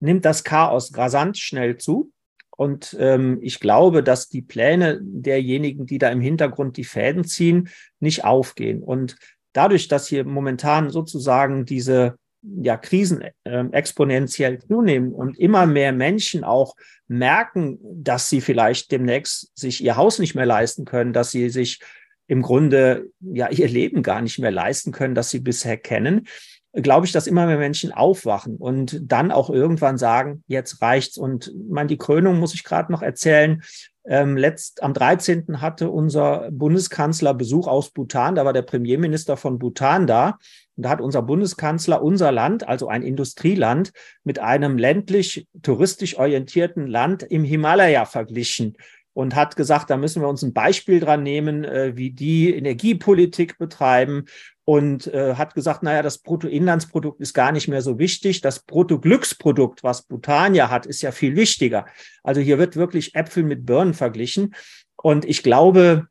nimmt 0.00 0.24
das 0.24 0.44
Chaos 0.44 0.96
rasant 0.96 1.38
schnell 1.38 1.78
zu. 1.78 2.12
Und 2.54 2.94
ähm, 3.00 3.38
ich 3.40 3.60
glaube, 3.60 4.02
dass 4.02 4.28
die 4.28 4.42
Pläne 4.42 5.00
derjenigen, 5.02 5.86
die 5.86 5.98
da 5.98 6.10
im 6.10 6.20
Hintergrund 6.20 6.76
die 6.76 6.84
Fäden 6.84 7.24
ziehen, 7.24 7.70
nicht 7.98 8.24
aufgehen. 8.24 8.82
Und 8.82 9.16
dadurch, 9.52 9.88
dass 9.88 10.06
hier 10.06 10.24
momentan 10.24 10.90
sozusagen 10.90 11.64
diese 11.64 12.18
ja, 12.42 12.76
Krisen 12.76 13.22
äh, 13.44 13.64
exponentiell 13.72 14.60
zunehmen 14.60 15.12
und 15.12 15.38
immer 15.38 15.66
mehr 15.66 15.92
Menschen 15.92 16.44
auch 16.44 16.74
merken, 17.08 17.78
dass 17.82 18.28
sie 18.28 18.40
vielleicht 18.40 18.90
demnächst 18.90 19.56
sich 19.56 19.82
ihr 19.82 19.96
Haus 19.96 20.18
nicht 20.18 20.34
mehr 20.34 20.46
leisten 20.46 20.84
können, 20.84 21.12
dass 21.12 21.30
sie 21.30 21.50
sich 21.50 21.80
im 22.26 22.42
Grunde 22.42 23.10
ja 23.20 23.50
ihr 23.50 23.68
Leben 23.68 24.02
gar 24.02 24.20
nicht 24.22 24.38
mehr 24.38 24.50
leisten 24.50 24.92
können, 24.92 25.14
das 25.14 25.30
sie 25.30 25.40
bisher 25.40 25.76
kennen, 25.76 26.26
glaube 26.72 27.06
ich, 27.06 27.12
dass 27.12 27.26
immer 27.26 27.46
mehr 27.46 27.58
Menschen 27.58 27.92
aufwachen 27.92 28.56
und 28.56 29.00
dann 29.02 29.30
auch 29.30 29.50
irgendwann 29.50 29.98
sagen, 29.98 30.42
jetzt 30.46 30.80
reicht's. 30.80 31.18
Und 31.18 31.52
man, 31.68 31.88
die 31.88 31.98
Krönung 31.98 32.38
muss 32.38 32.54
ich 32.54 32.64
gerade 32.64 32.90
noch 32.90 33.02
erzählen. 33.02 33.62
Ähm, 34.04 34.36
letzt, 34.36 34.82
am 34.82 34.94
13. 34.94 35.60
hatte 35.60 35.90
unser 35.90 36.50
Bundeskanzler 36.50 37.34
Besuch 37.34 37.68
aus 37.68 37.90
Bhutan, 37.90 38.34
da 38.34 38.44
war 38.44 38.52
der 38.52 38.62
Premierminister 38.62 39.36
von 39.36 39.58
Bhutan 39.58 40.06
da. 40.06 40.38
Und 40.76 40.84
da 40.84 40.88
hat 40.88 41.00
unser 41.02 41.22
Bundeskanzler 41.22 42.02
unser 42.02 42.32
Land, 42.32 42.66
also 42.66 42.88
ein 42.88 43.02
Industrieland, 43.02 43.92
mit 44.24 44.38
einem 44.38 44.78
ländlich 44.78 45.46
touristisch 45.60 46.16
orientierten 46.16 46.86
Land 46.86 47.22
im 47.22 47.44
Himalaya 47.44 48.06
verglichen 48.06 48.76
und 49.14 49.34
hat 49.34 49.56
gesagt, 49.56 49.90
da 49.90 49.96
müssen 49.96 50.22
wir 50.22 50.28
uns 50.28 50.42
ein 50.42 50.52
Beispiel 50.52 51.00
dran 51.00 51.22
nehmen, 51.22 51.64
äh, 51.64 51.96
wie 51.96 52.10
die 52.10 52.54
Energiepolitik 52.54 53.58
betreiben 53.58 54.24
und 54.64 55.08
äh, 55.08 55.34
hat 55.34 55.54
gesagt, 55.54 55.82
naja, 55.82 56.02
das 56.02 56.18
Bruttoinlandsprodukt 56.18 57.20
ist 57.20 57.34
gar 57.34 57.52
nicht 57.52 57.68
mehr 57.68 57.82
so 57.82 57.98
wichtig. 57.98 58.40
Das 58.40 58.60
Bruttoglücksprodukt, 58.60 59.82
was 59.82 60.02
Bhutan 60.02 60.54
ja 60.54 60.70
hat, 60.70 60.86
ist 60.86 61.02
ja 61.02 61.10
viel 61.10 61.36
wichtiger. 61.36 61.86
Also 62.22 62.40
hier 62.40 62.58
wird 62.58 62.76
wirklich 62.76 63.14
Äpfel 63.14 63.42
mit 63.42 63.66
Birnen 63.66 63.94
verglichen. 63.94 64.54
Und 64.96 65.24
ich 65.24 65.42
glaube, 65.42 66.06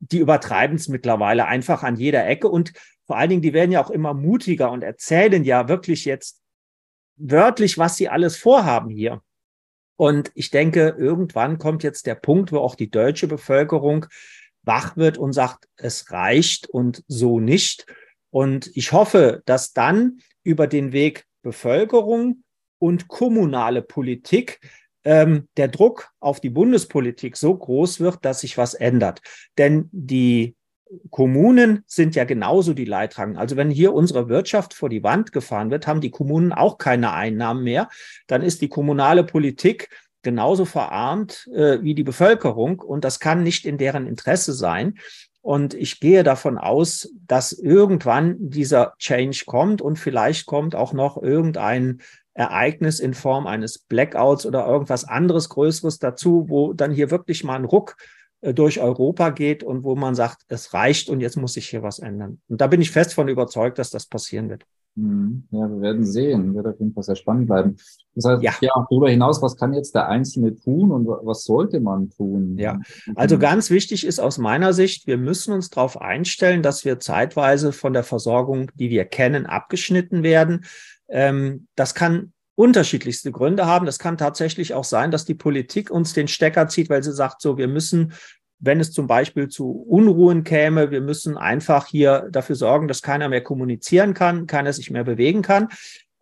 die 0.00 0.18
übertreiben 0.18 0.76
es 0.76 0.88
mittlerweile 0.88 1.46
einfach 1.46 1.84
an 1.84 1.96
jeder 1.96 2.26
Ecke. 2.26 2.48
Und 2.48 2.72
vor 3.06 3.16
allen 3.16 3.30
Dingen, 3.30 3.42
die 3.42 3.52
werden 3.52 3.70
ja 3.70 3.82
auch 3.82 3.90
immer 3.90 4.14
mutiger 4.14 4.72
und 4.72 4.82
erzählen 4.82 5.44
ja 5.44 5.68
wirklich 5.68 6.04
jetzt 6.04 6.42
wörtlich, 7.16 7.78
was 7.78 7.96
sie 7.96 8.08
alles 8.08 8.36
vorhaben 8.36 8.90
hier. 8.90 9.22
Und 9.96 10.30
ich 10.34 10.50
denke, 10.50 10.94
irgendwann 10.98 11.58
kommt 11.58 11.82
jetzt 11.82 12.06
der 12.06 12.14
Punkt, 12.14 12.52
wo 12.52 12.58
auch 12.58 12.74
die 12.74 12.90
deutsche 12.90 13.28
Bevölkerung 13.28 14.06
wach 14.62 14.96
wird 14.96 15.18
und 15.18 15.32
sagt, 15.32 15.68
es 15.76 16.10
reicht 16.10 16.68
und 16.68 17.04
so 17.08 17.40
nicht. 17.40 17.86
Und 18.30 18.70
ich 18.74 18.92
hoffe, 18.92 19.42
dass 19.44 19.72
dann 19.72 20.18
über 20.42 20.66
den 20.66 20.92
Weg 20.92 21.26
Bevölkerung 21.42 22.44
und 22.78 23.08
kommunale 23.08 23.82
Politik 23.82 24.60
ähm, 25.04 25.48
der 25.56 25.68
Druck 25.68 26.10
auf 26.20 26.40
die 26.40 26.50
Bundespolitik 26.50 27.36
so 27.36 27.56
groß 27.56 28.00
wird, 28.00 28.24
dass 28.24 28.40
sich 28.40 28.56
was 28.56 28.74
ändert. 28.74 29.20
Denn 29.58 29.88
die 29.92 30.56
Kommunen 31.10 31.84
sind 31.86 32.14
ja 32.14 32.24
genauso 32.24 32.74
die 32.74 32.84
Leidtragenden. 32.84 33.40
Also 33.40 33.56
wenn 33.56 33.70
hier 33.70 33.92
unsere 33.92 34.28
Wirtschaft 34.28 34.74
vor 34.74 34.88
die 34.88 35.02
Wand 35.02 35.32
gefahren 35.32 35.70
wird, 35.70 35.86
haben 35.86 36.00
die 36.00 36.10
Kommunen 36.10 36.52
auch 36.52 36.78
keine 36.78 37.12
Einnahmen 37.12 37.64
mehr. 37.64 37.88
Dann 38.26 38.42
ist 38.42 38.62
die 38.62 38.68
kommunale 38.68 39.24
Politik 39.24 39.88
genauso 40.22 40.64
verarmt 40.64 41.48
äh, 41.54 41.82
wie 41.82 41.94
die 41.94 42.04
Bevölkerung 42.04 42.80
und 42.80 43.04
das 43.04 43.20
kann 43.20 43.42
nicht 43.42 43.66
in 43.66 43.78
deren 43.78 44.06
Interesse 44.06 44.52
sein. 44.52 44.98
Und 45.40 45.74
ich 45.74 45.98
gehe 45.98 46.22
davon 46.22 46.56
aus, 46.56 47.10
dass 47.26 47.52
irgendwann 47.52 48.36
dieser 48.38 48.94
Change 48.98 49.42
kommt 49.46 49.82
und 49.82 49.98
vielleicht 49.98 50.46
kommt 50.46 50.76
auch 50.76 50.92
noch 50.92 51.20
irgendein 51.20 52.00
Ereignis 52.34 53.00
in 53.00 53.12
Form 53.12 53.46
eines 53.46 53.80
Blackouts 53.80 54.46
oder 54.46 54.66
irgendwas 54.66 55.04
anderes 55.04 55.48
Größeres 55.48 55.98
dazu, 55.98 56.46
wo 56.48 56.72
dann 56.72 56.92
hier 56.92 57.10
wirklich 57.10 57.42
mal 57.42 57.56
ein 57.56 57.64
Ruck 57.64 57.96
durch 58.42 58.80
Europa 58.80 59.30
geht 59.30 59.62
und 59.62 59.84
wo 59.84 59.94
man 59.94 60.14
sagt, 60.14 60.42
es 60.48 60.74
reicht 60.74 61.08
und 61.08 61.20
jetzt 61.20 61.36
muss 61.36 61.54
sich 61.54 61.68
hier 61.68 61.82
was 61.82 62.00
ändern. 62.00 62.40
Und 62.48 62.60
da 62.60 62.66
bin 62.66 62.80
ich 62.80 62.90
fest 62.90 63.14
von 63.14 63.28
überzeugt, 63.28 63.78
dass 63.78 63.90
das 63.90 64.06
passieren 64.06 64.50
wird. 64.50 64.64
Mhm. 64.94 65.44
Ja, 65.50 65.68
wir 65.70 65.80
werden 65.80 66.04
sehen. 66.04 66.54
Wird 66.54 66.66
auf 66.66 66.78
jeden 66.78 66.92
Fall 66.92 67.02
sehr 67.02 67.16
spannend 67.16 67.46
bleiben. 67.46 67.76
Das 68.14 68.26
heißt, 68.26 68.42
ja. 68.42 68.52
ja, 68.60 68.72
darüber 68.90 69.08
hinaus, 69.08 69.40
was 69.40 69.56
kann 69.56 69.72
jetzt 69.72 69.94
der 69.94 70.08
Einzelne 70.08 70.54
tun 70.56 70.90
und 70.90 71.06
was 71.06 71.44
sollte 71.44 71.80
man 71.80 72.10
tun? 72.10 72.58
Ja, 72.58 72.78
also 73.14 73.38
ganz 73.38 73.70
wichtig 73.70 74.06
ist 74.06 74.18
aus 74.18 74.36
meiner 74.36 74.74
Sicht, 74.74 75.06
wir 75.06 75.16
müssen 75.16 75.54
uns 75.54 75.70
darauf 75.70 76.00
einstellen, 76.00 76.62
dass 76.62 76.84
wir 76.84 77.00
zeitweise 77.00 77.72
von 77.72 77.94
der 77.94 78.04
Versorgung, 78.04 78.70
die 78.74 78.90
wir 78.90 79.06
kennen, 79.06 79.46
abgeschnitten 79.46 80.22
werden. 80.22 80.64
Ähm, 81.08 81.68
das 81.74 81.94
kann 81.94 82.32
unterschiedlichste 82.62 83.32
Gründe 83.32 83.66
haben. 83.66 83.86
Das 83.86 83.98
kann 83.98 84.16
tatsächlich 84.16 84.74
auch 84.74 84.84
sein, 84.84 85.10
dass 85.10 85.24
die 85.24 85.34
Politik 85.34 85.90
uns 85.90 86.12
den 86.12 86.28
Stecker 86.28 86.68
zieht, 86.68 86.88
weil 86.88 87.02
sie 87.02 87.12
sagt, 87.12 87.42
so, 87.42 87.58
wir 87.58 87.68
müssen 87.68 88.12
wenn 88.64 88.78
es 88.78 88.92
zum 88.92 89.08
Beispiel 89.08 89.48
zu 89.48 89.72
Unruhen 89.88 90.44
käme, 90.44 90.92
wir 90.92 91.00
müssen 91.00 91.36
einfach 91.36 91.88
hier 91.88 92.28
dafür 92.30 92.54
sorgen, 92.54 92.86
dass 92.86 93.02
keiner 93.02 93.28
mehr 93.28 93.42
kommunizieren 93.42 94.14
kann, 94.14 94.46
keiner 94.46 94.72
sich 94.72 94.88
mehr 94.88 95.02
bewegen 95.02 95.42
kann. 95.42 95.68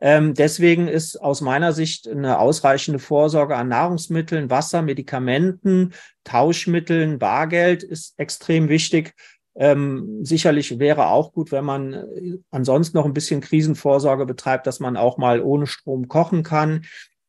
Ähm, 0.01 0.33
deswegen 0.33 0.89
ist 0.89 1.21
aus 1.21 1.43
meiner 1.43 1.75
Sicht 1.75 2.09
eine 2.09 2.39
ausreichende 2.39 2.99
Vorsorge 2.99 3.57
an 3.57 3.69
Nahrungsmitteln, 3.69 4.49
Wasser, 4.49 4.81
Medikamenten, 4.81 5.93
Tauschmitteln, 6.25 7.19
Bargeld 7.19 7.83
ist 7.83 8.15
extrem 8.19 8.71
wichtig. 8.71 9.13
Ähm, 9.57 10.25
sicherlich 10.25 10.79
wäre 10.79 11.09
auch 11.09 11.33
gut, 11.33 11.51
wenn 11.51 11.65
man 11.65 11.93
äh, 11.93 12.39
ansonsten 12.51 12.97
noch 12.97 13.05
ein 13.05 13.15
bisschen 13.15 13.41
Krisenvorsorge 13.41 14.27
betreibt, 14.27 14.67
dass 14.67 14.81
man 14.81 14.97
auch 14.97 15.19
mal 15.19 15.41
ohne 15.41 15.67
Strom 15.67 16.09
kochen 16.09 16.43
kann 16.43 16.85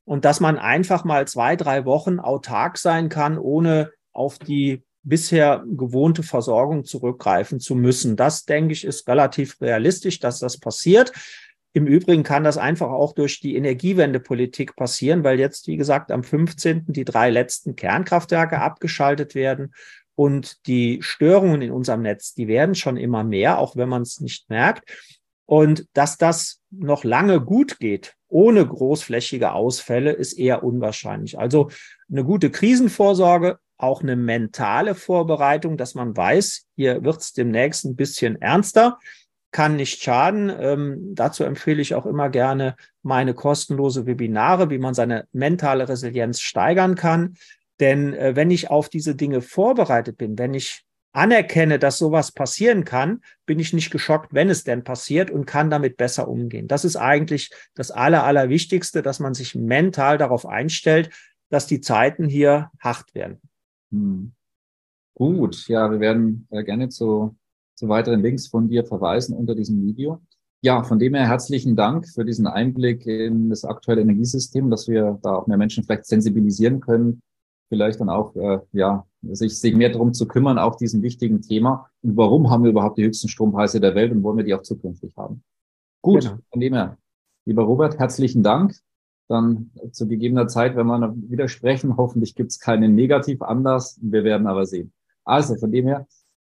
und 0.06 0.26
dass 0.26 0.40
man 0.40 0.58
einfach 0.58 1.04
mal 1.04 1.28
zwei, 1.28 1.56
drei 1.56 1.86
Wochen 1.86 2.20
autark 2.20 2.78
sein 2.78 3.10
kann, 3.10 3.38
ohne 3.38 3.92
auf 4.14 4.38
die 4.38 4.84
bisher 5.04 5.64
gewohnte 5.66 6.22
Versorgung 6.22 6.84
zurückgreifen 6.86 7.60
zu 7.60 7.76
müssen. 7.76 8.16
Das, 8.16 8.46
denke 8.46 8.74
ich, 8.74 8.86
ist 8.86 9.08
relativ 9.08 9.60
realistisch, 9.60 10.20
dass 10.20 10.40
das 10.40 10.60
passiert. 10.60 11.12
Im 11.74 11.88
Übrigen 11.88 12.24
kann 12.24 12.44
das 12.44 12.58
einfach 12.58 12.90
auch 12.90 13.14
durch 13.14 13.40
die 13.40 13.56
Energiewendepolitik 13.56 14.76
passieren, 14.76 15.24
weil 15.24 15.40
jetzt, 15.40 15.68
wie 15.68 15.78
gesagt, 15.78 16.12
am 16.12 16.24
15. 16.24 16.86
die 16.88 17.06
drei 17.06 17.30
letzten 17.30 17.76
Kernkraftwerke 17.76 18.60
abgeschaltet 18.60 19.34
werden 19.34 19.74
und 20.22 20.68
die 20.68 21.00
Störungen 21.02 21.64
in 21.64 21.72
unserem 21.72 22.04
Netz, 22.04 22.36
die 22.36 22.48
werden 22.48 22.76
schon 22.76 22.96
immer 22.96 23.24
mehr, 23.24 23.58
auch 23.58 23.76
wenn 23.76 23.90
man 23.90 24.04
es 24.04 24.20
nicht 24.20 24.52
merkt. 24.52 24.88
Und 25.48 25.88
dass 25.94 26.20
das 26.20 26.60
noch 26.70 27.04
lange 27.04 27.42
gut 27.42 27.80
geht, 27.80 28.14
ohne 28.28 28.64
großflächige 28.64 29.54
Ausfälle, 29.54 30.12
ist 30.12 30.34
eher 30.34 30.64
unwahrscheinlich. 30.64 31.40
Also 31.40 31.72
eine 32.08 32.24
gute 32.24 32.52
Krisenvorsorge, 32.52 33.58
auch 33.80 34.04
eine 34.04 34.16
mentale 34.16 34.94
Vorbereitung, 34.94 35.76
dass 35.76 35.96
man 35.96 36.16
weiß, 36.16 36.68
hier 36.76 37.04
wird 37.04 37.18
es 37.18 37.34
demnächst 37.34 37.86
ein 37.86 37.96
bisschen 37.96 38.40
ernster, 38.40 39.00
kann 39.50 39.76
nicht 39.76 40.04
schaden. 40.04 40.52
Ähm, 40.56 41.16
dazu 41.16 41.44
empfehle 41.44 41.82
ich 41.82 41.96
auch 41.96 42.06
immer 42.06 42.30
gerne 42.30 42.76
meine 43.02 43.34
kostenlose 43.34 44.06
Webinare, 44.06 44.70
wie 44.70 44.78
man 44.78 44.94
seine 44.94 45.26
mentale 45.32 45.90
Resilienz 45.90 46.42
steigern 46.42 46.94
kann. 46.94 47.38
Denn 47.82 48.14
äh, 48.14 48.36
wenn 48.36 48.52
ich 48.52 48.70
auf 48.70 48.88
diese 48.88 49.16
Dinge 49.16 49.42
vorbereitet 49.42 50.18
bin, 50.18 50.38
wenn 50.38 50.54
ich 50.54 50.86
anerkenne, 51.14 51.80
dass 51.80 51.98
sowas 51.98 52.32
passieren 52.32 52.86
kann, 52.86 53.22
bin 53.46 53.60
ich 53.60 53.74
nicht 53.74 53.92
geschockt, 53.92 54.34
wenn 54.34 54.50
es 54.50 54.64
denn 54.64 54.84
passiert 54.84 55.30
und 55.30 55.46
kann 55.46 55.70
damit 55.70 55.98
besser 55.98 56.30
umgehen. 56.30 56.68
Das 56.68 56.86
ist 56.86 56.96
eigentlich 56.96 57.52
das 57.74 57.92
Aller, 57.92 58.24
Allerwichtigste, 58.24 59.02
dass 59.02 59.20
man 59.20 59.34
sich 59.34 59.56
mental 59.56 60.18
darauf 60.18 60.46
einstellt, 60.46 61.10
dass 61.50 61.68
die 61.68 61.82
Zeiten 61.82 62.30
hier 62.30 62.72
hart 62.80 63.14
werden. 63.14 63.42
Hm. 63.92 64.32
Gut, 65.16 65.68
ja, 65.68 65.92
wir 65.92 66.00
werden 66.00 66.48
äh, 66.50 66.64
gerne 66.64 66.88
zu, 66.88 67.36
zu 67.76 67.90
weiteren 67.90 68.22
Links 68.22 68.48
von 68.48 68.70
dir 68.70 68.86
verweisen 68.86 69.36
unter 69.36 69.54
diesem 69.54 69.84
Video. 69.84 70.22
Ja, 70.64 70.84
von 70.84 71.00
dem 71.00 71.16
her 71.16 71.28
herzlichen 71.28 71.76
Dank 71.76 72.08
für 72.08 72.24
diesen 72.24 72.48
Einblick 72.48 73.06
in 73.06 73.50
das 73.50 73.66
aktuelle 73.66 74.02
Energiesystem, 74.02 74.70
dass 74.70 74.88
wir 74.88 75.20
da 75.24 75.36
auch 75.36 75.48
mehr 75.48 75.58
Menschen 75.58 75.84
vielleicht 75.84 76.06
sensibilisieren 76.06 76.80
können, 76.80 77.22
vielleicht 77.72 78.02
dann 78.02 78.10
auch 78.10 78.36
äh, 78.36 78.60
ja 78.74 79.08
sich, 79.22 79.58
sich 79.58 79.74
mehr 79.74 79.90
darum 79.90 80.14
zu 80.14 80.28
kümmern, 80.28 80.60
auch 80.60 80.76
diesem 80.76 81.02
wichtigen 81.02 81.42
Thema. 81.42 81.90
Und 82.02 82.18
warum 82.18 82.50
haben 82.50 82.66
wir 82.66 82.72
überhaupt 82.72 82.98
die 82.98 83.06
höchsten 83.06 83.30
Strompreise 83.30 83.80
der 83.80 83.96
Welt 83.96 84.12
und 84.12 84.24
wollen 84.24 84.36
wir 84.36 84.44
die 84.44 84.54
auch 84.54 84.62
zukünftig 84.62 85.16
haben? 85.16 85.42
Gut, 86.02 86.24
genau. 86.24 86.38
von 86.50 86.60
dem 86.60 86.74
her, 86.74 86.98
lieber 87.46 87.64
Robert, 87.64 87.98
herzlichen 87.98 88.44
Dank. 88.44 88.76
Dann 89.30 89.72
zu 89.94 90.06
gegebener 90.06 90.50
Zeit, 90.50 90.76
wenn 90.76 90.88
wir 90.88 91.16
wieder 91.30 91.48
sprechen, 91.48 91.96
hoffentlich 91.96 92.36
gibt 92.36 92.52
es 92.52 92.60
keinen 92.60 92.94
Negativanlass. 92.94 93.98
Wir 94.02 94.26
werden 94.26 94.48
aber 94.48 94.66
sehen. 94.66 94.92
Also 95.24 95.56
von 95.56 95.72
dem 95.72 95.88
her, 95.88 96.06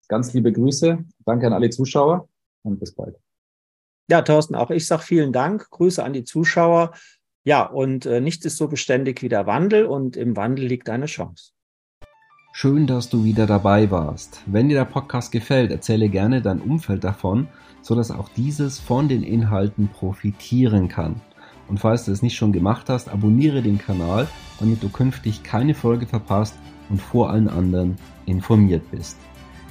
ganz 0.08 0.34
liebe 0.34 0.52
Grüße. 0.52 0.98
Danke 1.24 1.46
an 1.46 1.54
alle 1.54 1.70
Zuschauer 1.70 2.28
und 2.64 2.80
bis 2.80 2.96
bald. 2.96 3.16
Ja, 4.10 4.24
Thorsten, 4.24 4.56
auch 4.56 4.72
ich 4.72 4.88
sage 4.88 5.04
vielen 5.04 5.32
Dank. 5.32 5.70
Grüße 5.70 6.04
an 6.04 6.14
die 6.14 6.24
Zuschauer. 6.24 6.92
Ja, 7.44 7.64
und 7.64 8.06
äh, 8.06 8.22
nichts 8.22 8.46
ist 8.46 8.58
so 8.58 8.68
beständig 8.68 9.24
wie 9.24 9.30
der 9.30 9.48
Wandel 9.48 9.86
und 9.86 10.16
im 10.16 10.38
Wandel 10.38 10.66
liegt 10.66 10.90
eine 10.90 11.08
Chance. 11.08 11.54
Schön, 12.54 12.86
dass 12.86 13.10
du 13.10 13.24
wieder 13.24 13.48
dabei 13.48 13.90
warst. 13.90 14.42
Wenn 14.46 14.70
dir 14.70 14.76
der 14.76 14.86
Podcast 14.86 15.32
gefällt, 15.32 15.72
erzähle 15.72 16.10
gerne 16.10 16.42
dein 16.42 16.60
Umfeld 16.60 17.04
davon, 17.04 17.48
sodass 17.82 18.12
auch 18.12 18.30
dieses 18.30 18.78
von 18.78 19.08
den 19.08 19.24
Inhalten 19.24 19.88
profitieren 19.88 20.88
kann. 20.88 21.20
Und 21.68 21.80
falls 21.80 22.06
du 22.06 22.12
es 22.12 22.22
nicht 22.22 22.36
schon 22.36 22.52
gemacht 22.52 22.90
hast, 22.90 23.10
abonniere 23.10 23.62
den 23.62 23.80
Kanal, 23.80 24.28
damit 24.60 24.84
du 24.84 24.90
künftig 24.90 25.42
keine 25.42 25.74
Folge 25.74 26.06
verpasst 26.06 26.56
und 26.90 27.02
vor 27.02 27.30
allen 27.30 27.48
anderen 27.48 27.96
informiert 28.26 28.84
bist. 28.92 29.18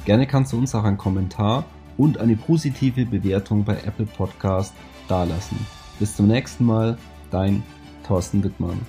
Gerne 0.06 0.26
kannst 0.26 0.52
du 0.52 0.59
uns 0.59 0.74
auch 0.74 0.85
einen 0.85 0.98
Kommentar 0.98 1.66
und 1.98 2.18
eine 2.18 2.35
positive 2.35 3.04
Bewertung 3.04 3.64
bei 3.64 3.74
Apple 3.85 4.06
Podcast 4.06 4.74
dalassen. 5.06 5.59
Bis 5.98 6.16
zum 6.16 6.26
nächsten 6.26 6.64
Mal, 6.64 6.96
dein 7.30 7.62
Thorsten 8.06 8.42
Wittmann. 8.42 8.80